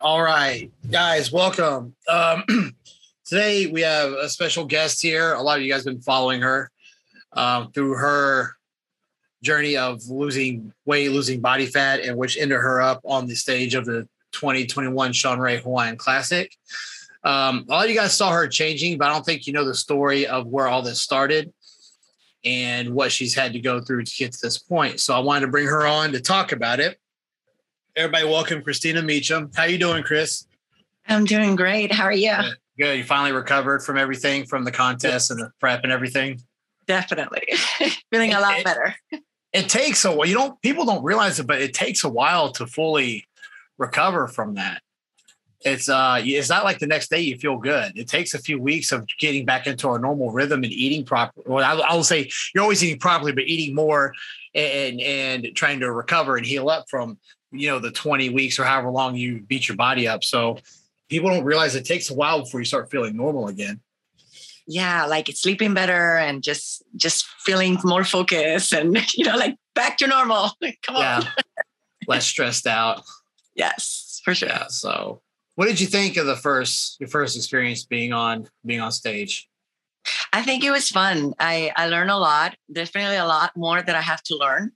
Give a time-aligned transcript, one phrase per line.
[0.00, 1.92] All right, guys, welcome.
[2.06, 2.44] Um,
[3.26, 5.32] today we have a special guest here.
[5.32, 6.70] A lot of you guys have been following her
[7.32, 8.52] um, through her
[9.42, 13.74] journey of losing weight, losing body fat, and which ended her up on the stage
[13.74, 16.54] of the 2021 Shawn Ray Hawaiian Classic.
[17.24, 20.28] Um, all you guys saw her changing, but I don't think you know the story
[20.28, 21.52] of where all this started
[22.44, 25.00] and what she's had to go through to get to this point.
[25.00, 27.00] So I wanted to bring her on to talk about it.
[27.98, 29.50] Everybody, welcome Cristina Meacham.
[29.56, 30.46] How you doing, Chris?
[31.08, 31.90] I'm doing great.
[31.90, 32.30] How are you?
[32.30, 32.56] Good.
[32.78, 32.98] Good.
[32.98, 36.40] You finally recovered from everything, from the contest and the prep and everything.
[36.86, 37.42] Definitely,
[38.12, 38.94] feeling a lot it, better.
[39.52, 40.28] It takes a while.
[40.28, 40.62] You don't.
[40.62, 43.26] People don't realize it, but it takes a while to fully
[43.78, 44.80] recover from that.
[45.62, 47.98] It's uh, it's not like the next day you feel good.
[47.98, 51.46] It takes a few weeks of getting back into our normal rhythm and eating properly.
[51.48, 54.14] Well, I, I will say you're always eating properly, but eating more
[54.54, 57.18] and and trying to recover and heal up from
[57.50, 60.24] you know the 20 weeks or however long you beat your body up.
[60.24, 60.58] So
[61.08, 63.80] people don't realize it takes a while before you start feeling normal again.
[64.66, 69.56] Yeah, like it's sleeping better and just just feeling more focused and you know like
[69.74, 70.50] back to normal.
[70.82, 71.02] Come on.
[71.02, 71.28] Yeah.
[72.06, 73.02] Less stressed out.
[73.54, 74.48] Yes, for sure.
[74.48, 75.20] Yeah, so
[75.56, 79.48] what did you think of the first your first experience being on being on stage?
[80.32, 81.34] I think it was fun.
[81.38, 82.56] I I learned a lot.
[82.70, 84.72] Definitely a lot more that I have to learn.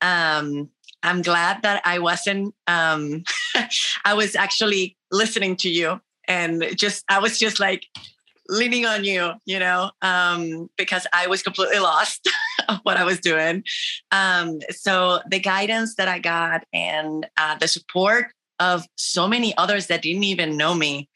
[0.00, 0.70] Um,
[1.02, 2.54] I'm glad that I wasn't.
[2.66, 3.24] Um,
[4.04, 7.84] I was actually listening to you, and just I was just like
[8.48, 12.28] leaning on you, you know, um, because I was completely lost
[12.68, 13.62] of what I was doing.
[14.10, 18.28] Um, so the guidance that I got and uh, the support
[18.60, 21.08] of so many others that didn't even know me.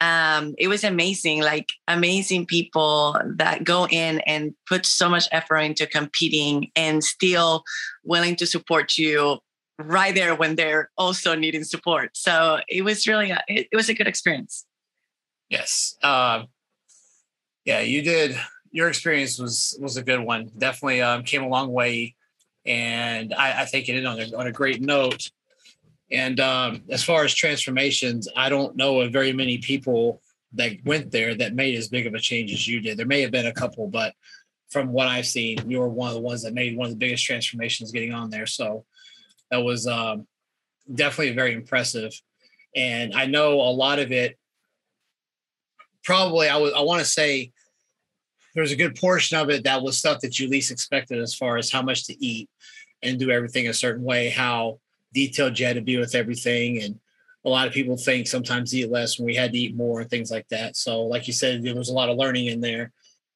[0.00, 5.58] Um, it was amazing, like amazing people that go in and put so much effort
[5.58, 7.62] into competing and still
[8.04, 9.38] willing to support you
[9.78, 12.16] right there when they're also needing support.
[12.16, 14.66] So it was really, a, it, it, was a good experience.
[15.48, 15.96] Yes.
[16.02, 16.44] Uh,
[17.64, 18.36] yeah, you did.
[18.72, 20.50] Your experience was was a good one.
[20.56, 22.14] Definitely um, came a long way,
[22.64, 25.30] and I, I think it ended on a, on a great note.
[26.12, 30.20] And um, as far as transformations, I don't know of very many people
[30.54, 32.96] that went there that made as big of a change as you did.
[32.96, 34.14] There may have been a couple, but
[34.70, 36.98] from what I've seen, you were one of the ones that made one of the
[36.98, 38.46] biggest transformations getting on there.
[38.46, 38.84] So
[39.50, 40.26] that was um,
[40.92, 42.12] definitely very impressive.
[42.74, 44.36] And I know a lot of it.
[46.02, 46.72] Probably, I would.
[46.72, 47.52] I want to say
[48.54, 51.56] there's a good portion of it that was stuff that you least expected, as far
[51.56, 52.48] as how much to eat
[53.02, 54.30] and do everything a certain way.
[54.30, 54.78] How
[55.12, 56.82] detailed you had to be with everything.
[56.82, 56.98] And
[57.44, 60.10] a lot of people think sometimes eat less when we had to eat more and
[60.10, 60.76] things like that.
[60.76, 62.92] So, like you said, there was a lot of learning in there.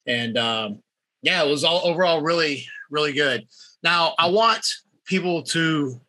[0.07, 0.83] And um,
[1.23, 3.47] yeah, it was all overall really, really good.
[3.83, 4.67] Now, I want
[5.05, 6.01] people to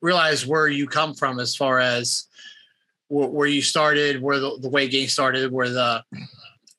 [0.00, 2.26] realize where you come from as far as
[3.08, 6.02] where, you started, where the, the weight gain started, where the,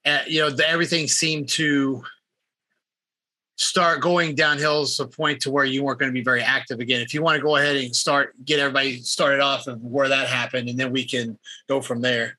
[0.06, 2.04] uh, you know, the, everything seemed to
[3.68, 6.80] start going downhill to a point to where you weren't going to be very active
[6.80, 7.02] again.
[7.02, 10.28] If you want to go ahead and start, get everybody started off of where that
[10.28, 11.38] happened, and then we can
[11.68, 12.38] go from there.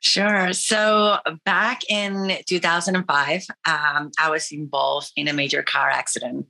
[0.00, 0.52] Sure.
[0.52, 6.46] So back in 2005, um, I was involved in a major car accident,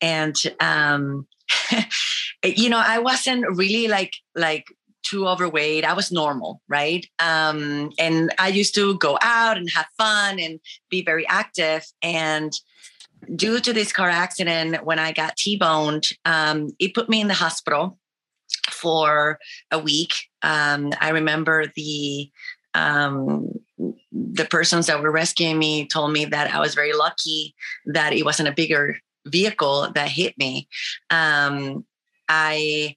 [0.00, 1.26] and um,
[2.44, 4.66] you know, I wasn't really like like
[5.02, 5.84] too overweight.
[5.84, 7.06] I was normal, right?
[7.18, 11.84] Um, and I used to go out and have fun and be very active.
[12.02, 12.52] And
[13.34, 17.34] due to this car accident, when I got T-boned, um, it put me in the
[17.34, 17.98] hospital
[18.70, 19.38] for
[19.70, 20.14] a week.
[20.42, 22.30] Um, I remember the
[22.74, 23.50] um,
[24.10, 27.54] the persons that were rescuing me told me that I was very lucky
[27.86, 28.96] that it wasn't a bigger
[29.26, 30.68] vehicle that hit me.
[31.10, 31.84] Um,
[32.28, 32.96] I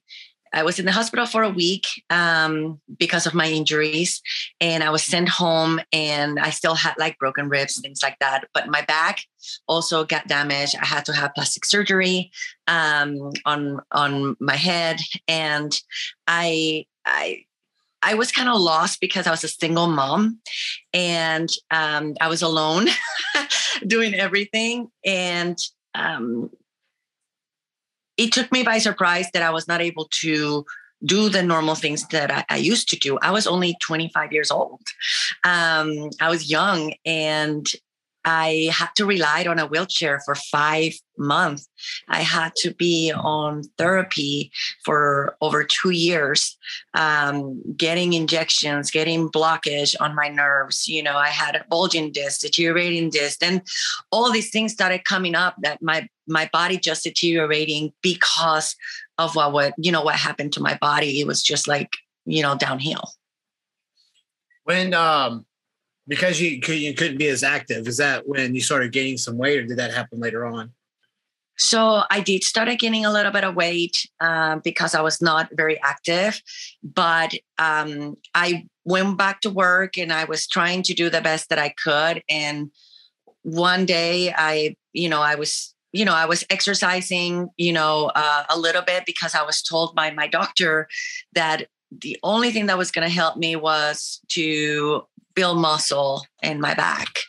[0.56, 4.22] I was in the hospital for a week um, because of my injuries,
[4.58, 8.48] and I was sent home, and I still had like broken ribs, things like that.
[8.54, 9.20] But my back
[9.68, 10.74] also got damaged.
[10.80, 12.30] I had to have plastic surgery
[12.66, 15.78] um, on on my head, and
[16.26, 17.44] I I
[18.00, 20.40] I was kind of lost because I was a single mom
[20.94, 22.86] and um, I was alone
[23.86, 24.88] doing everything.
[25.04, 25.58] And
[25.94, 26.50] um,
[28.16, 30.64] it took me by surprise that I was not able to
[31.04, 33.18] do the normal things that I, I used to do.
[33.18, 34.80] I was only 25 years old.
[35.44, 37.70] Um, I was young and
[38.26, 41.68] I had to rely on a wheelchair for five months.
[42.08, 44.50] I had to be on therapy
[44.84, 46.58] for over two years,
[46.94, 50.88] um, getting injections, getting blockage on my nerves.
[50.88, 53.62] You know, I had a bulging disc, deteriorating disc, and
[54.10, 58.74] all these things started coming up that my my body just deteriorating because
[59.16, 61.20] of what what you know what happened to my body.
[61.20, 61.90] It was just like
[62.26, 63.12] you know, downhill.
[64.64, 65.45] When um
[66.08, 69.58] because you you couldn't be as active, is that when you started gaining some weight,
[69.58, 70.72] or did that happen later on?
[71.58, 75.48] So I did start gaining a little bit of weight uh, because I was not
[75.52, 76.42] very active,
[76.82, 81.48] but um, I went back to work and I was trying to do the best
[81.48, 82.22] that I could.
[82.28, 82.70] And
[83.42, 88.44] one day, I, you know, I was you know, I was exercising, you know, uh,
[88.50, 90.88] a little bit because I was told by my doctor
[91.32, 95.06] that the only thing that was going to help me was to
[95.36, 97.20] build muscle in my back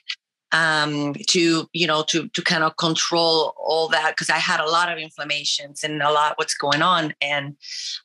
[0.52, 4.70] um, to you know to to kind of control all that because I had a
[4.70, 7.56] lot of inflammations and a lot what's going on, and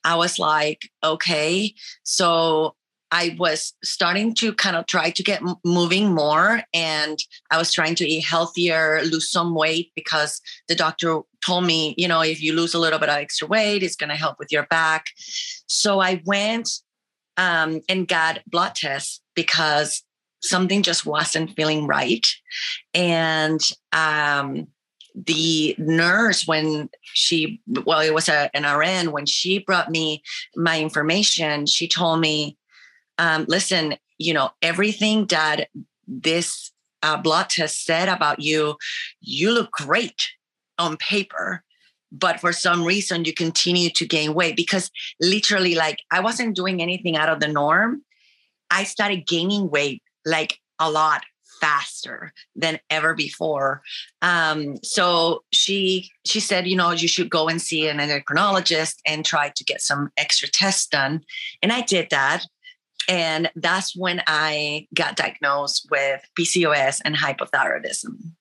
[0.05, 2.75] I was like, okay, so
[3.11, 7.19] I was starting to kind of try to get moving more, and
[7.51, 12.09] I was trying to eat healthier, lose some weight because the doctor told me, you
[12.09, 14.51] know, if you lose a little bit of extra weight, it's going to help with
[14.51, 15.07] your back.
[15.67, 16.69] So I went
[17.37, 20.03] um, and got blood tests because
[20.41, 22.27] something just wasn't feeling right.
[22.95, 23.61] And
[23.93, 24.67] um,
[25.15, 30.23] the nurse, when she, well, it was a, an RN, when she brought me
[30.57, 32.57] my information, she told me,
[33.19, 35.69] um, listen, you know, everything that
[36.07, 38.77] this uh, blood test said about you,
[39.21, 40.23] you look great
[40.79, 41.63] on paper
[42.13, 46.81] but for some reason you continue to gain weight because literally like i wasn't doing
[46.81, 48.03] anything out of the norm
[48.71, 51.23] i started gaining weight like a lot
[51.63, 53.83] faster than ever before.
[54.21, 59.25] Um, so she she said, you know, you should go and see an endocrinologist and
[59.25, 61.23] try to get some extra tests done.
[61.63, 62.45] And I did that.
[63.09, 68.33] And that's when I got diagnosed with PCOS and hypothyroidism.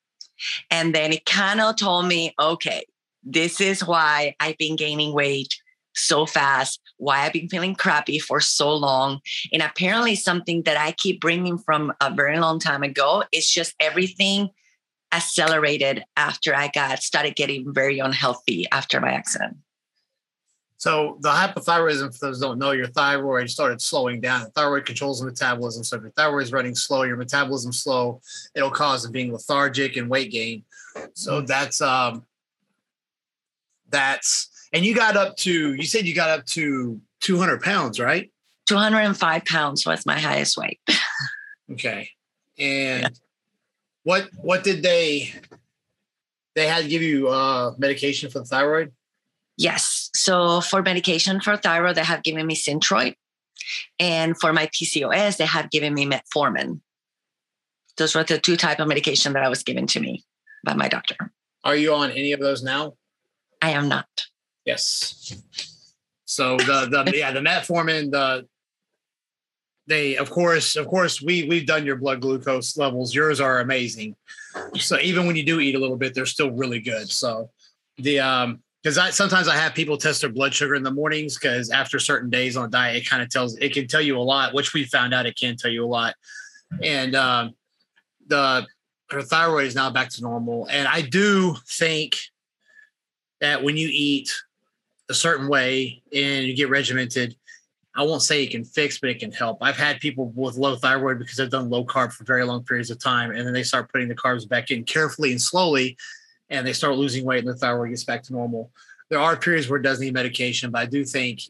[0.71, 2.83] And then it kind of told me, okay,
[3.23, 5.55] this is why I've been gaining weight
[5.93, 9.19] so fast, why I've been feeling crappy for so long.
[9.51, 13.75] And apparently, something that I keep bringing from a very long time ago is just
[13.79, 14.49] everything
[15.13, 19.57] accelerated after I got started getting very unhealthy after my accident.
[20.77, 24.41] So the hypothyroidism, for those who don't know, your thyroid started slowing down.
[24.41, 25.83] The thyroid controls the metabolism.
[25.83, 28.19] So if your thyroid is running slow, your metabolism slow,
[28.55, 30.63] it'll cause being lethargic and weight gain.
[31.13, 31.45] So mm-hmm.
[31.45, 32.25] that's um
[33.91, 38.31] that's and you got up to, you said you got up to 200 pounds, right?
[38.67, 40.79] 205 pounds was my highest weight.
[41.71, 42.09] okay.
[42.57, 43.09] And yeah.
[44.03, 45.33] what, what did they,
[46.55, 48.93] they had to give you uh, medication for the thyroid?
[49.57, 50.09] Yes.
[50.15, 53.15] So for medication for thyroid, they have given me Synthroid.
[53.99, 56.79] And for my PCOS, they have given me metformin.
[57.97, 60.23] Those were the two type of medication that I was given to me
[60.63, 61.15] by my doctor.
[61.63, 62.93] Are you on any of those now?
[63.61, 64.07] I am not.
[64.65, 65.35] Yes.
[66.25, 68.47] So the the yeah the metformin the
[69.87, 73.13] they of course of course we we've done your blood glucose levels.
[73.13, 74.15] Yours are amazing.
[74.77, 77.09] So even when you do eat a little bit they're still really good.
[77.09, 77.49] So
[77.97, 81.37] the um because I sometimes I have people test their blood sugar in the mornings
[81.37, 84.19] because after certain days on diet it kind of tells it can tell you a
[84.19, 86.15] lot which we found out it can tell you a lot.
[86.81, 87.55] And um
[88.27, 88.65] the
[89.11, 90.67] her thyroid is now back to normal.
[90.69, 92.17] And I do think
[93.41, 94.31] that when you eat
[95.09, 97.35] a certain way and you get regimented,
[97.93, 99.57] I won't say it can fix, but it can help.
[99.59, 102.89] I've had people with low thyroid because they've done low carb for very long periods
[102.89, 105.97] of time, and then they start putting the carbs back in carefully and slowly,
[106.49, 108.71] and they start losing weight, and the thyroid gets back to normal.
[109.09, 111.41] There are periods where it does need medication, but I do think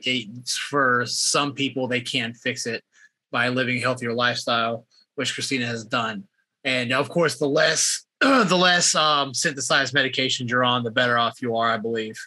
[0.48, 2.84] for some people they can fix it
[3.30, 6.24] by living a healthier lifestyle, which Cristina has done.
[6.64, 8.06] And of course, the less
[8.48, 12.20] the less um, synthesized medications you're on, the better off you are, I believe.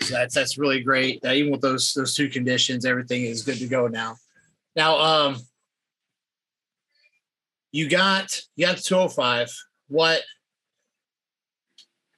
[0.00, 1.24] So that's that's really great.
[1.24, 4.16] Even with those those two conditions, everything is good to go now.
[4.74, 5.36] Now, um,
[7.72, 9.54] you got you got 205.
[9.88, 10.22] What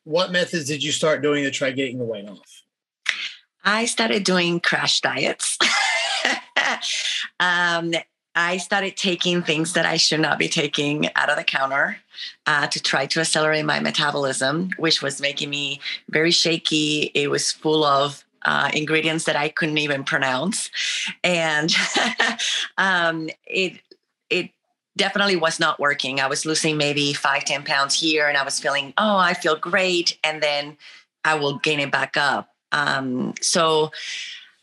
[0.04, 2.62] what methods did you start doing to try getting the weight off?
[3.64, 5.58] I started doing crash diets.
[7.40, 7.92] um,
[8.34, 11.99] I started taking things that I should not be taking out of the counter
[12.46, 17.10] uh, to try to accelerate my metabolism, which was making me very shaky.
[17.14, 20.70] It was full of uh, ingredients that I couldn't even pronounce,
[21.25, 21.75] and
[22.78, 23.80] um, it
[24.30, 24.50] it
[24.96, 26.20] definitely was not working.
[26.20, 29.56] I was losing maybe five ten pounds here, and I was feeling, oh, I feel
[29.56, 30.76] great, and then
[31.25, 32.49] I will gain it back up.
[32.72, 33.90] Um, so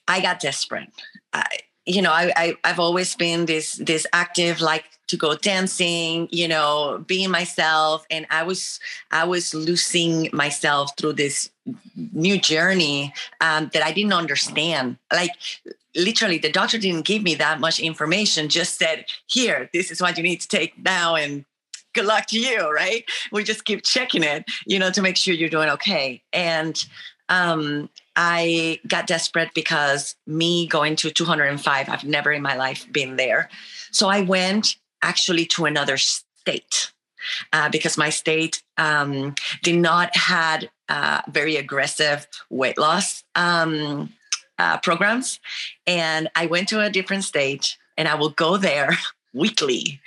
[0.08, 0.90] I got desperate.
[1.34, 1.46] I,
[1.88, 6.48] you know, I, I I've always been this this active, like to go dancing, you
[6.48, 8.80] know, being myself, and I was
[9.10, 11.50] I was losing myself through this
[12.14, 14.98] new journey um, that I didn't understand.
[15.12, 15.32] Like
[15.96, 18.50] literally, the doctor didn't give me that much information.
[18.50, 21.46] Just said, "Here, this is what you need to take now," and
[21.94, 22.70] good luck to you.
[22.70, 23.06] Right?
[23.32, 26.22] We just keep checking it, you know, to make sure you're doing okay.
[26.34, 26.86] And
[27.30, 33.16] um, I got desperate because me going to 205, I've never in my life been
[33.16, 33.50] there.
[33.92, 36.92] So I went actually to another state
[37.54, 44.14] uh, because my state um, did not had uh, very aggressive weight loss um,
[44.58, 45.40] uh, programs,
[45.86, 48.98] and I went to a different state, and I will go there
[49.34, 50.02] weekly.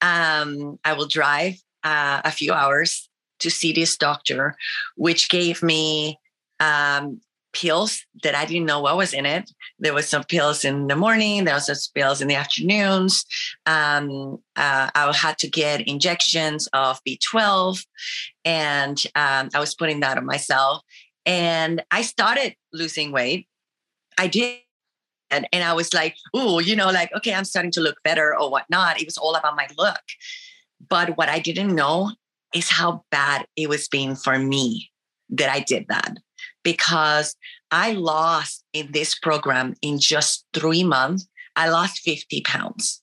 [0.00, 3.08] Um, I will drive uh, a few hours
[3.40, 4.56] to see this doctor,
[4.96, 6.18] which gave me
[6.60, 7.20] um,
[7.56, 9.50] pills that I didn't know what was in it.
[9.78, 11.44] There was some pills in the morning.
[11.44, 13.24] There was some pills in the afternoons.
[13.64, 17.84] Um, uh, I had to get injections of B12,
[18.44, 20.82] and um, I was putting that on myself.
[21.24, 23.48] And I started losing weight.
[24.18, 24.58] I did.
[25.30, 28.38] And, and I was like, oh, you know, like, okay, I'm starting to look better
[28.38, 29.00] or whatnot.
[29.00, 30.02] It was all about my look.
[30.88, 32.12] But what I didn't know
[32.54, 34.92] is how bad it was being for me
[35.30, 36.18] that I did that
[36.66, 37.36] because
[37.70, 43.00] I lost in this program in just three months, I lost 50 pounds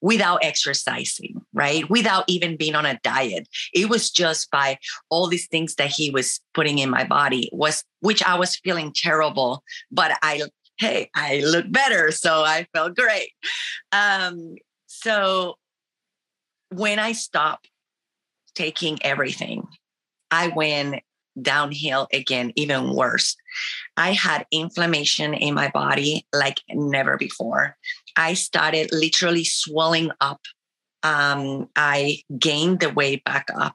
[0.00, 1.90] without exercising, right?
[1.90, 3.48] Without even being on a diet.
[3.74, 4.78] It was just by
[5.10, 8.92] all these things that he was putting in my body was which I was feeling
[8.94, 10.42] terrible, but I
[10.78, 13.30] hey, I look better, so I felt great.
[13.90, 14.54] Um
[14.86, 15.56] so
[16.68, 17.68] when I stopped
[18.54, 19.66] taking everything,
[20.30, 21.02] I went
[21.40, 23.36] downhill again, even worse.
[23.96, 27.76] I had inflammation in my body like never before.
[28.16, 30.40] I started literally swelling up.
[31.02, 33.74] Um, I gained the weight back up.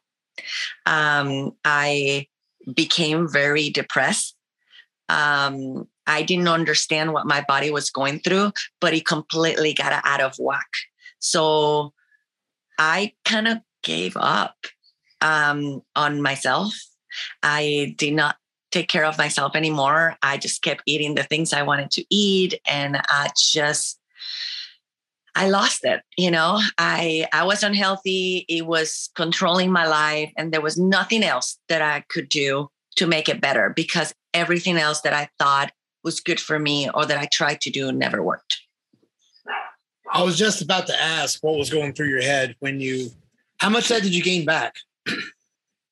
[0.85, 2.27] Um, I
[2.73, 4.35] became very depressed.
[5.09, 10.21] Um, I didn't understand what my body was going through, but it completely got out
[10.21, 10.69] of whack.
[11.19, 11.93] So
[12.79, 14.55] I kind of gave up
[15.21, 16.73] um, on myself
[17.43, 18.37] I did not
[18.71, 20.17] take care of myself anymore.
[20.23, 23.99] I just kept eating the things I wanted to eat and I just
[25.33, 26.59] I lost it, you know.
[26.77, 31.81] I I was unhealthy, it was controlling my life and there was nothing else that
[31.81, 35.71] I could do to make it better because everything else that I thought
[36.03, 38.59] was good for me or that I tried to do never worked.
[40.13, 43.11] I was just about to ask what was going through your head when you
[43.59, 44.75] how much that did you gain back?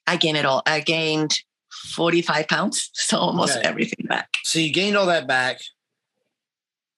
[0.09, 0.63] I gained it all.
[0.65, 1.37] I gained
[1.69, 2.89] 45 pounds.
[3.09, 3.67] So almost okay.
[3.67, 4.29] everything back.
[4.43, 5.61] So you gained all that back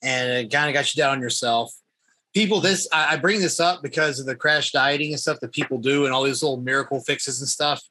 [0.01, 1.73] and it kind of got you down on yourself.
[2.33, 5.51] People, this I, I bring this up because of the crash dieting and stuff that
[5.51, 7.81] people do and all these little miracle fixes and stuff.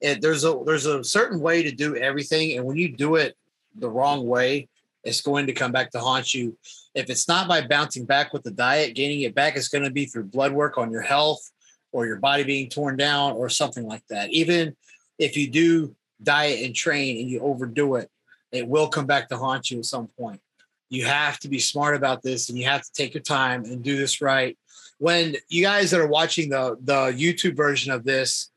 [0.00, 3.36] It, there's a there's a certain way to do everything, and when you do it
[3.76, 4.68] the wrong way,
[5.04, 6.56] it's going to come back to haunt you.
[6.94, 9.90] If it's not by bouncing back with the diet, gaining it back, it's going to
[9.90, 11.50] be through blood work on your health,
[11.92, 14.30] or your body being torn down or something like that.
[14.30, 14.74] Even
[15.18, 18.10] if you do diet and train and you overdo it,
[18.50, 20.40] it will come back to haunt you at some point.
[20.88, 23.82] You have to be smart about this and you have to take your time and
[23.82, 24.58] do this right.
[24.98, 28.50] When you guys that are watching the the YouTube version of this,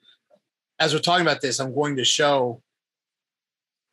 [0.79, 2.61] as we're talking about this, I'm going to show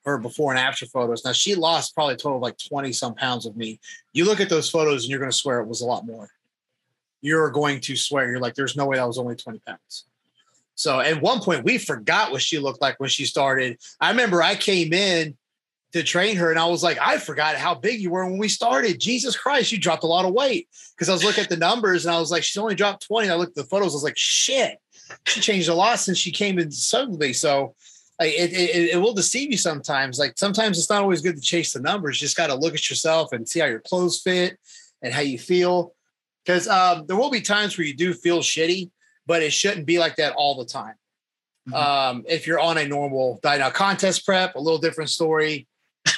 [0.04, 1.25] her before and after photos.
[1.25, 3.78] Now she lost probably a total of like 20 some pounds of me.
[4.12, 6.28] You look at those photos and you're going to swear it was a lot more
[7.22, 8.30] you're going to swear.
[8.30, 10.04] You're like, there's no way that was only 20 pounds.
[10.74, 13.78] So at one point, we forgot what she looked like when she started.
[14.00, 15.36] I remember I came in
[15.92, 18.48] to train her and I was like, I forgot how big you were when we
[18.48, 18.98] started.
[18.98, 20.68] Jesus Christ, you dropped a lot of weight.
[20.94, 23.28] Because I was looking at the numbers and I was like, she's only dropped 20.
[23.28, 24.78] I looked at the photos, I was like, shit,
[25.26, 27.32] she changed a lot since she came in suddenly.
[27.32, 27.74] So
[28.18, 30.18] it, it, it will deceive you sometimes.
[30.18, 32.20] Like sometimes it's not always good to chase the numbers.
[32.20, 34.58] You just got to look at yourself and see how your clothes fit
[35.02, 35.94] and how you feel
[36.44, 38.90] because um, there will be times where you do feel shitty,
[39.26, 40.94] but it shouldn't be like that all the time.
[41.68, 41.75] Mm-hmm.
[41.75, 45.68] Um, if you're on a normal diet, now contest prep, a little different story.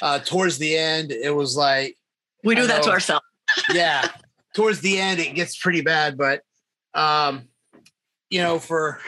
[0.01, 1.95] Uh, towards the end, it was like
[2.43, 3.25] we do I that know, to ourselves.
[3.73, 4.07] yeah,
[4.55, 6.41] towards the end, it gets pretty bad, but
[6.95, 7.43] um,
[8.29, 8.99] you know, for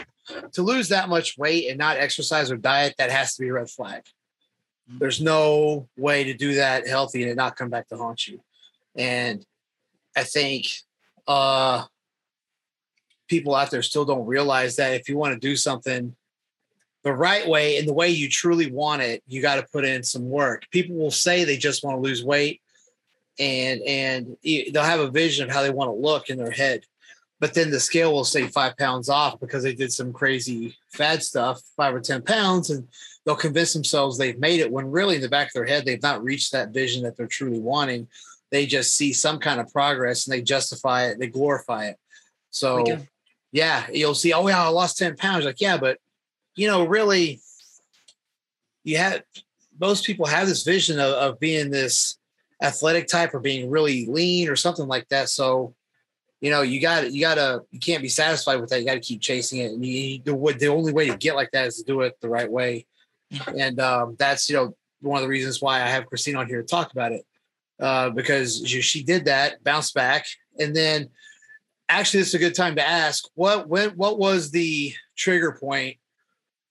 [0.54, 3.54] to lose that much weight and not exercise or diet, that has to be a
[3.54, 4.04] red flag.
[4.90, 5.00] Mm-hmm.
[5.00, 8.42] There's no way to do that healthy and not come back to haunt you.
[8.96, 9.44] And
[10.16, 10.68] I think
[11.28, 11.84] uh,
[13.28, 16.16] people out there still don't realize that if you want to do something
[17.04, 20.04] the right way and the way you truly want it, you got to put in
[20.04, 20.64] some work.
[20.72, 22.62] People will say they just want to lose weight
[23.40, 26.84] and and they'll have a vision of how they want to look in their head.
[27.40, 31.22] But then the scale will say five pounds off because they did some crazy fad
[31.22, 32.72] stuff, five or 10 pounds.
[32.72, 32.88] And
[33.26, 36.02] they'll convince themselves they've made it when really in the back of their head they've
[36.02, 38.08] not reached that vision that they're truly wanting.
[38.52, 41.98] They just see some kind of progress and they justify it, they glorify it.
[42.50, 42.86] So
[43.52, 45.46] yeah, you'll see, oh yeah, I lost 10 pounds.
[45.46, 46.00] Like, yeah, but
[46.56, 47.42] you know, really
[48.84, 49.22] you have
[49.80, 52.18] most people have this vision of, of being this
[52.62, 55.30] athletic type or being really lean or something like that.
[55.30, 55.76] So,
[56.42, 58.80] you know, you got you got to you can't be satisfied with that.
[58.80, 61.52] You got to keep chasing it, and you, the the only way to get like
[61.52, 62.86] that is to do it the right way.
[63.58, 66.62] And um, that's you know one of the reasons why I have Christine on here
[66.62, 67.26] to talk about it
[67.80, 70.26] uh, because she, did that, bounced back,
[70.60, 71.10] and then
[71.90, 75.98] actually, this is a good time to ask what when what was the trigger point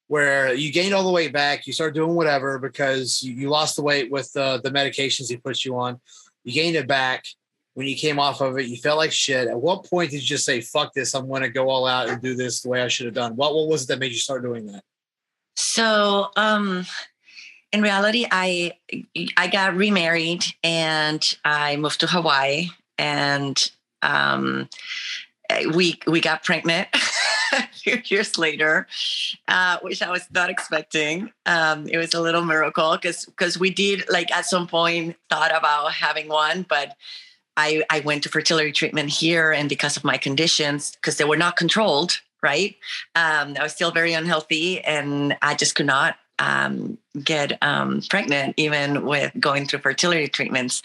[0.09, 3.77] where you gained all the weight back, you started doing whatever because you, you lost
[3.77, 6.01] the weight with uh, the medications he put you on,
[6.45, 7.25] you gained it back.
[7.75, 9.49] When you came off of it, you felt like shit.
[9.49, 11.15] At what point did you just say, "Fuck this!
[11.15, 13.37] I'm going to go all out and do this the way I should have done"?
[13.37, 14.83] What what was it that made you start doing that?
[15.57, 16.87] So, um,
[17.77, 18.73] in reality, I
[19.37, 23.71] I got remarried and I moved to Hawaii, and
[24.03, 24.69] um,
[25.75, 26.89] we we got pregnant.
[27.53, 28.87] a few years later,
[29.47, 31.31] uh, which I was not expecting.
[31.45, 35.55] Um, it was a little miracle because because we did like at some point thought
[35.55, 36.97] about having one, but
[37.59, 41.37] I I went to fertility treatment here, and because of my conditions, because they were
[41.37, 42.75] not controlled, right?
[43.15, 48.55] Um, I was still very unhealthy, and I just could not um, get um, pregnant,
[48.57, 50.83] even with going through fertility treatments.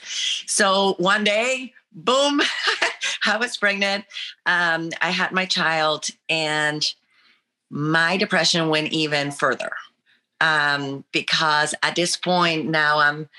[0.48, 2.42] So one day, boom,
[3.26, 4.06] I was pregnant.
[4.46, 6.86] Um, I had my child, and
[7.70, 9.72] my depression went even further
[10.42, 13.30] um, because at this point now I'm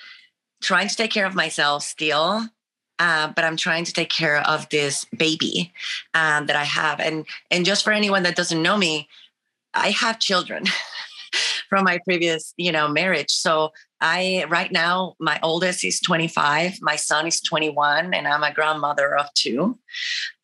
[0.62, 2.48] trying to take care of myself still.
[2.98, 5.72] Uh, but I'm trying to take care of this baby
[6.14, 9.08] um, that I have, and and just for anyone that doesn't know me,
[9.74, 10.66] I have children.
[11.72, 13.30] from my previous, you know, marriage.
[13.30, 18.52] So I right now my oldest is 25, my son is 21, and I'm a
[18.52, 19.78] grandmother of two.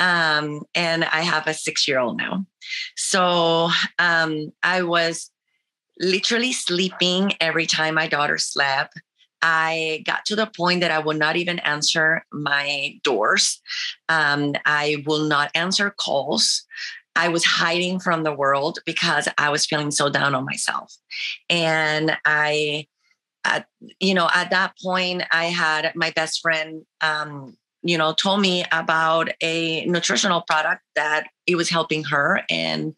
[0.00, 2.46] Um, and I have a six-year-old now.
[2.96, 5.30] So um, I was
[6.00, 8.98] literally sleeping every time my daughter slept.
[9.42, 13.60] I got to the point that I would not even answer my doors.
[14.08, 16.64] Um, I will not answer calls.
[17.18, 20.94] I was hiding from the world because I was feeling so down on myself.
[21.50, 22.86] And I,
[23.98, 28.64] you know, at that point, I had my best friend um, you know told me
[28.72, 32.42] about a nutritional product that it was helping her.
[32.50, 32.94] And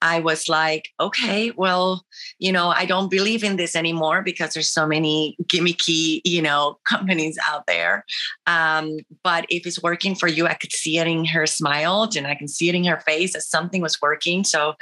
[0.00, 2.04] i was like okay well
[2.38, 6.78] you know i don't believe in this anymore because there's so many gimmicky you know
[6.88, 8.04] companies out there.
[8.46, 12.26] Um, but if it's working for you i could see it in her smile and
[12.26, 14.44] i can see it in her face that something was working.
[14.44, 14.74] So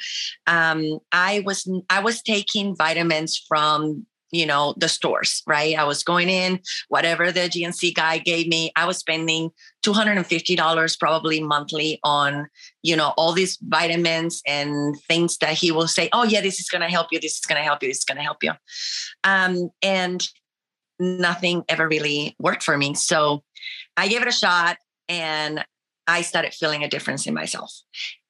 [0.46, 5.76] um, i was i was taking vitamins from you know the stores right?
[5.76, 9.50] I was going in whatever the gnc guy gave me i was spending
[9.86, 12.48] $250 probably monthly on
[12.82, 16.68] you know all these vitamins and things that he will say oh yeah this is
[16.68, 18.42] going to help you this is going to help you this is going to help
[18.42, 18.52] you.
[19.24, 20.26] Um, and
[20.98, 22.94] nothing ever really worked for me.
[22.94, 23.44] So
[23.96, 25.64] i gave it a shot and
[26.06, 27.72] i started feeling a difference in myself.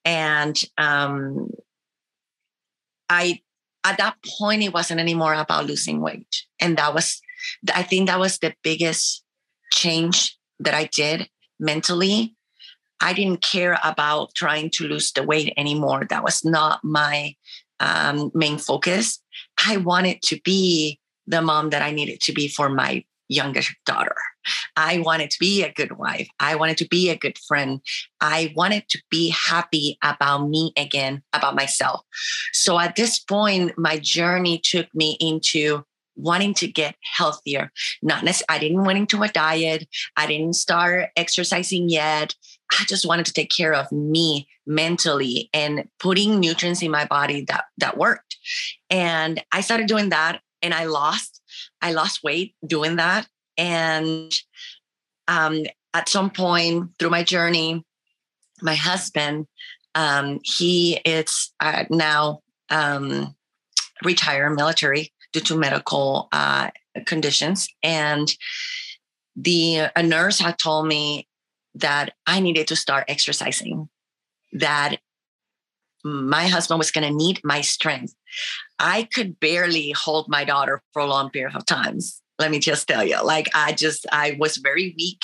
[0.05, 1.49] And um,
[3.09, 3.41] i
[3.87, 6.45] at that point it wasn't anymore about losing weight.
[6.61, 7.21] And that was
[7.75, 9.23] i think that was the biggest
[9.73, 11.29] change that i did
[11.61, 12.35] mentally.
[13.01, 16.07] I didn't care about trying to lose the weight anymore.
[16.09, 17.35] That was not my
[17.79, 19.21] um, main focus.
[19.67, 24.17] I wanted to be the mom that i needed to be for my younger daughter
[24.77, 26.29] I wanted to be a good wife.
[26.41, 27.81] I wanted to be a good friend.
[28.21, 32.03] I wanted to be happy about me again, about myself.
[32.53, 35.85] So at this point, my journey took me into
[36.15, 37.71] wanting to get healthier.
[38.03, 39.87] Not necessarily, I didn't went into a diet.
[40.17, 42.35] I didn't start exercising yet.
[42.73, 47.45] I just wanted to take care of me mentally and putting nutrients in my body
[47.49, 48.37] that that worked.
[48.91, 51.43] And I started doing that and I lost
[51.87, 54.33] I lost weight doing that and
[55.29, 57.85] um, at some point through my journey,
[58.63, 59.47] my husband,
[59.95, 63.35] um, he is uh, now um,
[64.05, 66.71] retired military due to medical uh,
[67.07, 67.69] conditions.
[67.83, 68.29] And
[69.35, 71.29] the a nurse had told me
[71.75, 73.89] that I needed to start exercising,
[74.53, 74.97] that
[76.07, 78.15] my husband was going to need my strength.
[78.79, 82.87] I could barely hold my daughter for a long period of times let me just
[82.87, 85.23] tell you like i just i was very weak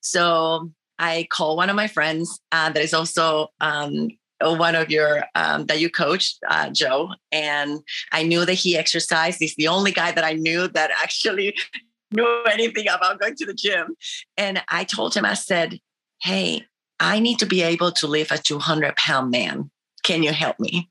[0.00, 4.08] so i called one of my friends uh, that is also um,
[4.40, 7.80] one of your um, that you coached, uh, Joe, and
[8.12, 9.38] I knew that he exercised.
[9.40, 11.56] He's the only guy that I knew that actually
[12.10, 13.96] knew anything about going to the gym.
[14.36, 15.80] And I told him, I said,
[16.20, 16.66] "Hey,
[17.00, 19.70] I need to be able to lift a 200 pound man.
[20.06, 20.88] Can you help me?"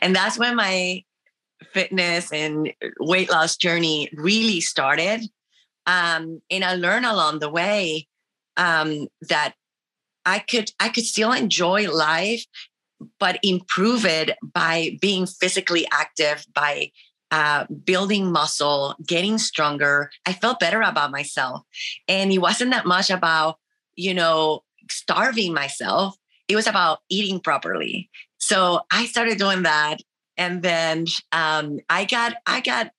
[0.00, 1.04] And that's when my
[1.72, 5.22] fitness and weight loss journey really started.
[5.86, 8.08] Um, and I learned along the way
[8.56, 9.54] um, that
[10.24, 12.44] I could I could still enjoy life,
[13.18, 16.92] but improve it by being physically active, by
[17.30, 20.10] uh, building muscle, getting stronger.
[20.26, 21.62] I felt better about myself,
[22.06, 23.58] and it wasn't that much about
[23.96, 26.16] you know starving myself.
[26.48, 28.10] It was about eating properly.
[28.42, 29.98] So I started doing that,
[30.36, 32.90] and then um, I got I got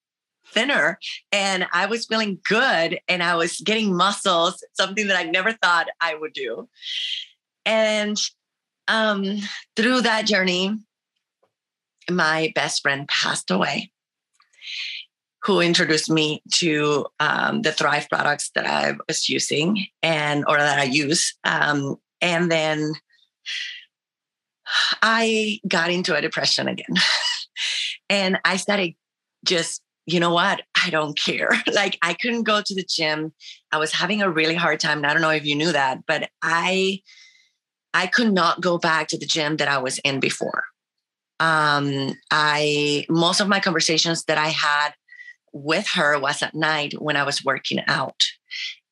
[0.47, 0.99] thinner
[1.34, 5.88] and I was feeling good and I was getting muscles, something that I never thought
[5.99, 6.69] I would do.
[7.65, 8.17] And
[8.88, 9.39] um,
[9.75, 10.77] through that journey,
[12.10, 13.91] my best friend passed away,
[15.43, 20.79] who introduced me to um, the Thrive products that I was using and or that
[20.79, 21.36] I use.
[21.43, 22.93] Um, and then
[25.01, 26.95] I got into a depression again.
[28.09, 28.95] and I started
[29.45, 30.62] just you know what?
[30.83, 31.49] I don't care.
[31.73, 33.33] like I couldn't go to the gym.
[33.71, 35.05] I was having a really hard time.
[35.05, 37.01] I don't know if you knew that, but I
[37.93, 40.65] I could not go back to the gym that I was in before.
[41.39, 44.93] Um, I most of my conversations that I had
[45.53, 48.23] with her was at night when I was working out.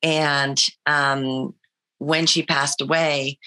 [0.02, 1.54] And um,
[1.98, 3.38] when she passed away,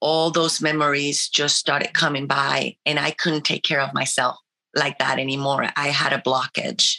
[0.00, 4.36] all those memories just started coming by, and I couldn't take care of myself
[4.74, 5.68] like that anymore.
[5.76, 6.98] I had a blockage.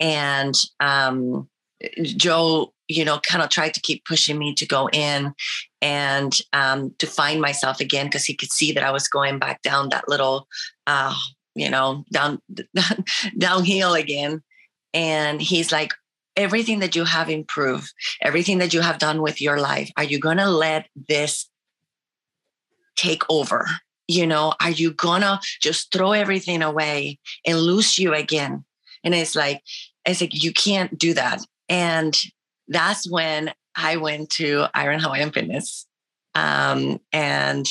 [0.00, 1.48] And um,
[2.02, 5.34] Joe, you know, kind of tried to keep pushing me to go in
[5.80, 9.62] and um, to find myself again because he could see that I was going back
[9.62, 10.46] down that little,
[10.86, 11.14] uh,
[11.54, 12.40] you know, down
[13.38, 14.42] downhill again.
[14.94, 15.92] And he's like,
[16.36, 17.92] everything that you have improved,
[18.22, 21.48] everything that you have done with your life, are you going to let this
[22.96, 23.66] take over?
[24.08, 28.64] you know, are you gonna just throw everything away and lose you again?
[29.04, 29.62] And it's like,
[30.04, 31.40] it's like, you can't do that.
[31.68, 32.16] And
[32.68, 35.86] that's when I went to Iron Hawaiian Fitness.
[36.34, 37.66] Um, and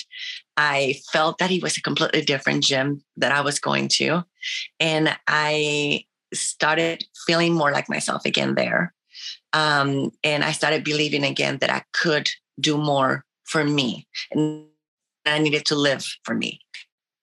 [0.57, 4.23] I felt that he was a completely different gym that I was going to.
[4.79, 8.93] And I started feeling more like myself again there.
[9.53, 12.29] Um, and I started believing again that I could
[12.59, 14.07] do more for me.
[14.31, 14.65] And
[15.25, 16.59] I needed to live for me.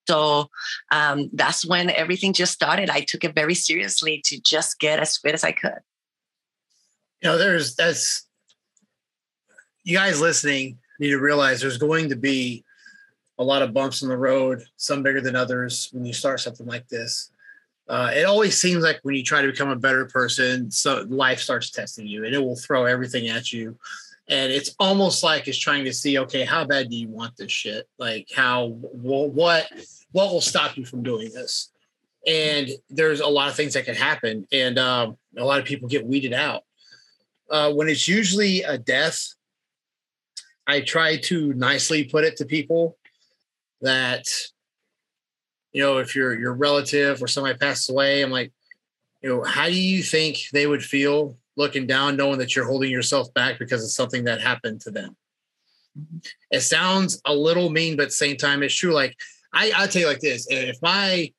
[0.09, 0.49] So
[0.91, 2.89] um, that's when everything just started.
[2.89, 5.81] I took it very seriously to just get as fit as I could.
[7.21, 8.27] You know, there's that's
[9.85, 12.65] you guys listening need to realize there's going to be
[13.39, 16.67] a lot of bumps in the road, some bigger than others when you start something
[16.67, 17.31] like this.
[17.89, 21.41] Uh, it always seems like when you try to become a better person, so life
[21.41, 23.79] starts testing you and it will throw everything at you
[24.29, 27.53] and it's almost like it's trying to see okay how bad do you want this
[27.53, 27.89] shit?
[27.99, 29.71] Like how what
[30.13, 31.71] what will stop you from doing this?
[32.27, 35.89] And there's a lot of things that can happen and um, a lot of people
[35.89, 36.63] get weeded out.
[37.51, 39.35] Uh, when it's usually a death
[40.67, 42.99] i try to nicely put it to people
[43.81, 44.29] that
[45.73, 48.53] you know if your your relative or somebody passed away i'm like
[49.23, 52.91] you know how do you think they would feel looking down, knowing that you're holding
[52.91, 55.17] yourself back because of something that happened to them.
[56.51, 58.93] It sounds a little mean, but same time, it's true.
[58.93, 59.17] Like
[59.53, 61.33] I, I'll tell you like this: if my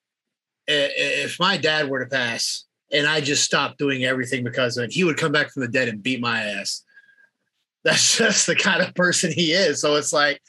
[0.67, 4.91] if my dad were to pass and I just stopped doing everything because of it,
[4.91, 6.83] he would come back from the dead and beat my ass.
[7.83, 9.81] That's just the kind of person he is.
[9.81, 10.41] So it's like,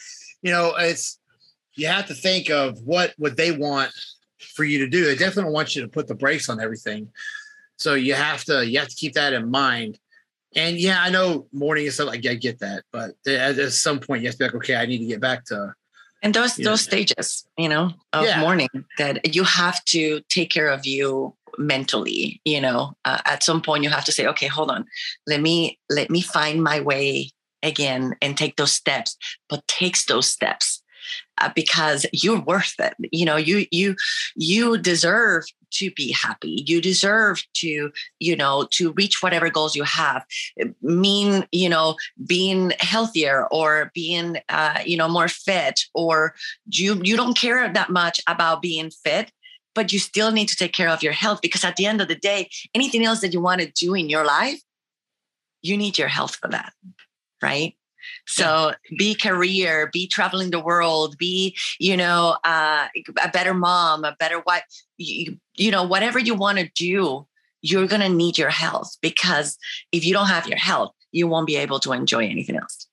[0.43, 1.19] you know, it's
[1.75, 3.93] you have to think of what would they want
[4.55, 5.05] for you to do.
[5.05, 7.09] They definitely want you to put the brakes on everything.
[7.81, 9.99] So you have to you have to keep that in mind.
[10.55, 14.23] And yeah, I know morning is like I get that, but at, at, some point
[14.23, 15.75] you have to be like, okay, I need to get back to.
[16.23, 18.41] And those those know, stages, you know, of yeah.
[18.41, 22.43] mourning that you have to take care of you mentally.
[22.45, 24.85] You know, uh, at some point you have to say, okay, hold on,
[25.27, 27.31] let me let me find my way
[27.63, 29.17] again and take those steps.
[29.49, 30.80] But takes those steps
[31.55, 32.95] because you're worth it.
[33.13, 33.97] You know, you you
[34.35, 36.65] you deserve to be happy.
[36.67, 40.25] You deserve to, you know, to reach whatever goals you have.
[40.83, 46.35] Mean, you know, being healthier or being, uh, you know, more fit, or
[46.67, 49.33] you you don't care that much about being fit,
[49.75, 52.09] but you still need to take care of your health because at the end of
[52.09, 54.61] the day, anything else that you want to do in your life,
[55.63, 56.73] you need your health for that,
[57.43, 57.75] right?
[58.27, 62.89] So be career, be traveling the world, be, you know, uh,
[63.23, 64.65] a better mom, a better wife,
[64.97, 67.27] you, you know, whatever you want to do,
[67.63, 69.59] you're going to need your health because
[69.93, 72.87] if you don't have your health, you won't be able to enjoy anything else.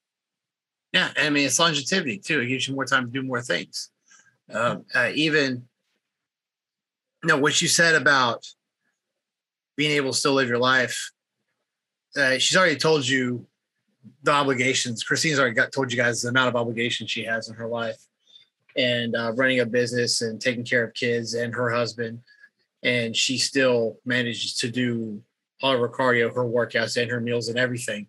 [0.94, 1.12] Yeah.
[1.18, 2.42] I mean, it's longevity too.
[2.42, 3.90] It gives you more time to do more things.
[4.52, 5.68] Um, uh, even,
[7.24, 8.46] you know, what you said about
[9.76, 11.12] being able to still live your life.
[12.16, 13.46] Uh, she's already told you
[14.24, 15.04] the obligations.
[15.04, 17.98] Christine's already got told you guys the amount of obligations she has in her life,
[18.76, 22.20] and uh, running a business and taking care of kids and her husband,
[22.84, 25.22] and she still manages to do
[25.64, 28.08] all of her cardio, her workouts, and her meals and everything.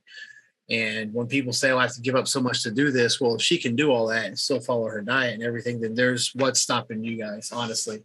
[0.71, 3.21] And when people say, "Oh, I have to give up so much to do this,"
[3.21, 5.95] well, if she can do all that and still follow her diet and everything, then
[5.95, 8.03] there's what's stopping you guys, honestly.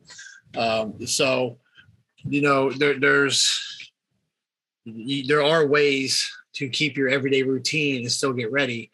[0.56, 1.58] Um, so,
[2.24, 3.92] you know, there, there's
[4.86, 8.92] there are ways to keep your everyday routine and still get ready.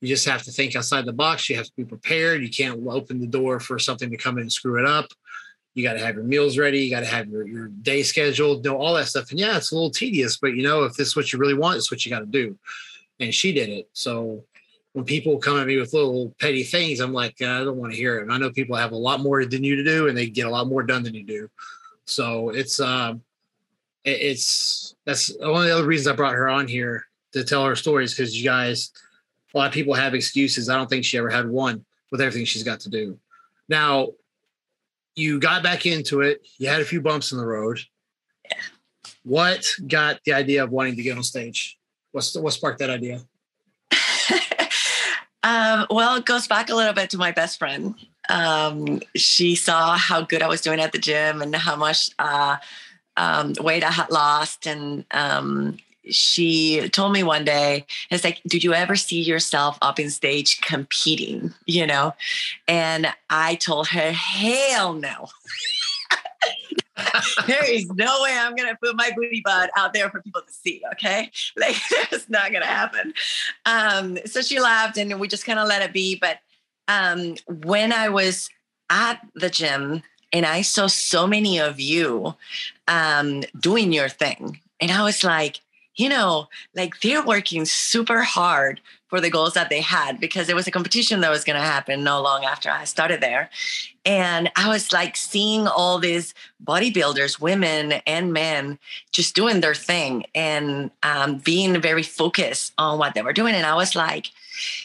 [0.00, 1.48] You just have to think outside the box.
[1.48, 2.42] You have to be prepared.
[2.42, 5.06] You can't open the door for something to come in and screw it up.
[5.74, 6.80] You got to have your meals ready.
[6.80, 9.30] You got to have your, your day scheduled, know all that stuff.
[9.30, 11.54] And yeah, it's a little tedious, but you know, if this is what you really
[11.54, 12.58] want, it's what you got to do.
[13.20, 13.88] And she did it.
[13.92, 14.44] So
[14.92, 17.96] when people come at me with little petty things, I'm like, I don't want to
[17.96, 18.22] hear it.
[18.22, 20.46] And I know people have a lot more than you to do, and they get
[20.46, 21.48] a lot more done than you do.
[22.04, 23.22] So it's um,
[24.04, 27.76] it's that's one of the other reasons I brought her on here to tell her
[27.76, 28.92] stories because you guys,
[29.54, 30.68] a lot of people have excuses.
[30.68, 33.18] I don't think she ever had one with everything she's got to do.
[33.68, 34.08] Now,
[35.14, 36.46] you got back into it.
[36.58, 37.80] You had a few bumps in the road.
[38.50, 38.58] Yeah.
[39.24, 41.78] What got the idea of wanting to get on stage?
[42.12, 43.22] What's what sparked that idea?
[45.42, 47.94] um, well, it goes back a little bit to my best friend.
[48.28, 52.56] Um, she saw how good I was doing at the gym and how much uh,
[53.16, 55.78] um, weight I had lost, and um,
[56.10, 60.60] she told me one day, it's like, did you ever see yourself up in stage
[60.60, 61.52] competing?
[61.66, 62.14] You know?
[62.66, 65.28] And I told her, hell no.
[67.46, 70.52] there is no way I'm gonna put my booty butt out there for people to
[70.52, 70.82] see.
[70.92, 71.76] Okay, like
[72.10, 73.14] that's not gonna happen.
[73.64, 76.16] Um, so she laughed, and we just kind of let it be.
[76.16, 76.38] But
[76.88, 78.50] um, when I was
[78.90, 82.34] at the gym and I saw so many of you
[82.92, 85.60] um, doing your thing, and I was like,
[85.96, 90.56] you know, like they're working super hard for the goals that they had because there
[90.56, 93.50] was a competition that was going to happen no long after I started there.
[94.06, 96.32] And I was like seeing all these
[96.64, 98.78] bodybuilders, women and men,
[99.10, 103.54] just doing their thing and um, being very focused on what they were doing.
[103.54, 104.28] And I was like,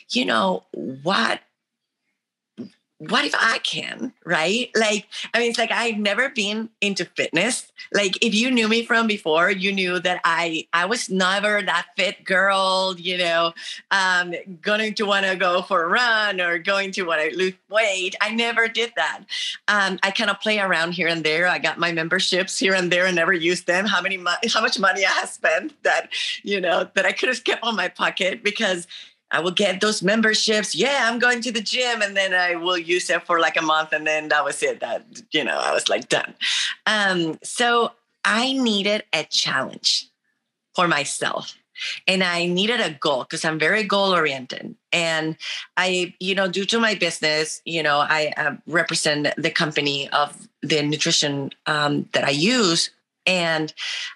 [0.10, 1.39] you know, what
[3.00, 4.12] what if I can?
[4.26, 4.72] Right?
[4.76, 7.72] Like, I mean, it's like I've never been into fitness.
[7.94, 11.88] Like, if you knew me from before, you knew that I I was never that
[11.96, 13.54] fit girl, you know,
[13.92, 17.54] um, going to want to go for a run or going to want to lose
[17.70, 18.16] weight.
[18.20, 19.24] I never did that.
[19.68, 21.48] Um, I kind of play around here and there.
[21.48, 23.86] I got my memberships here and there and never used them.
[23.86, 24.18] How many
[24.52, 26.10] how much money I have spent that,
[26.42, 28.88] you know, that I could have kept on my pocket because
[29.32, 30.74] I will get those memberships.
[30.74, 33.62] Yeah, I'm going to the gym, and then I will use it for like a
[33.62, 34.80] month, and then that was it.
[34.80, 36.34] That you know, I was like done.
[36.86, 37.92] Um, so
[38.24, 40.10] I needed a challenge
[40.76, 41.58] for myself,
[42.08, 44.76] and I needed a goal because I'm very goal oriented.
[44.94, 45.36] And
[45.76, 50.48] I, you know, due to my business, you know, I uh, represent the company of
[50.62, 52.92] the nutrition um, that I use
[53.28, 53.74] and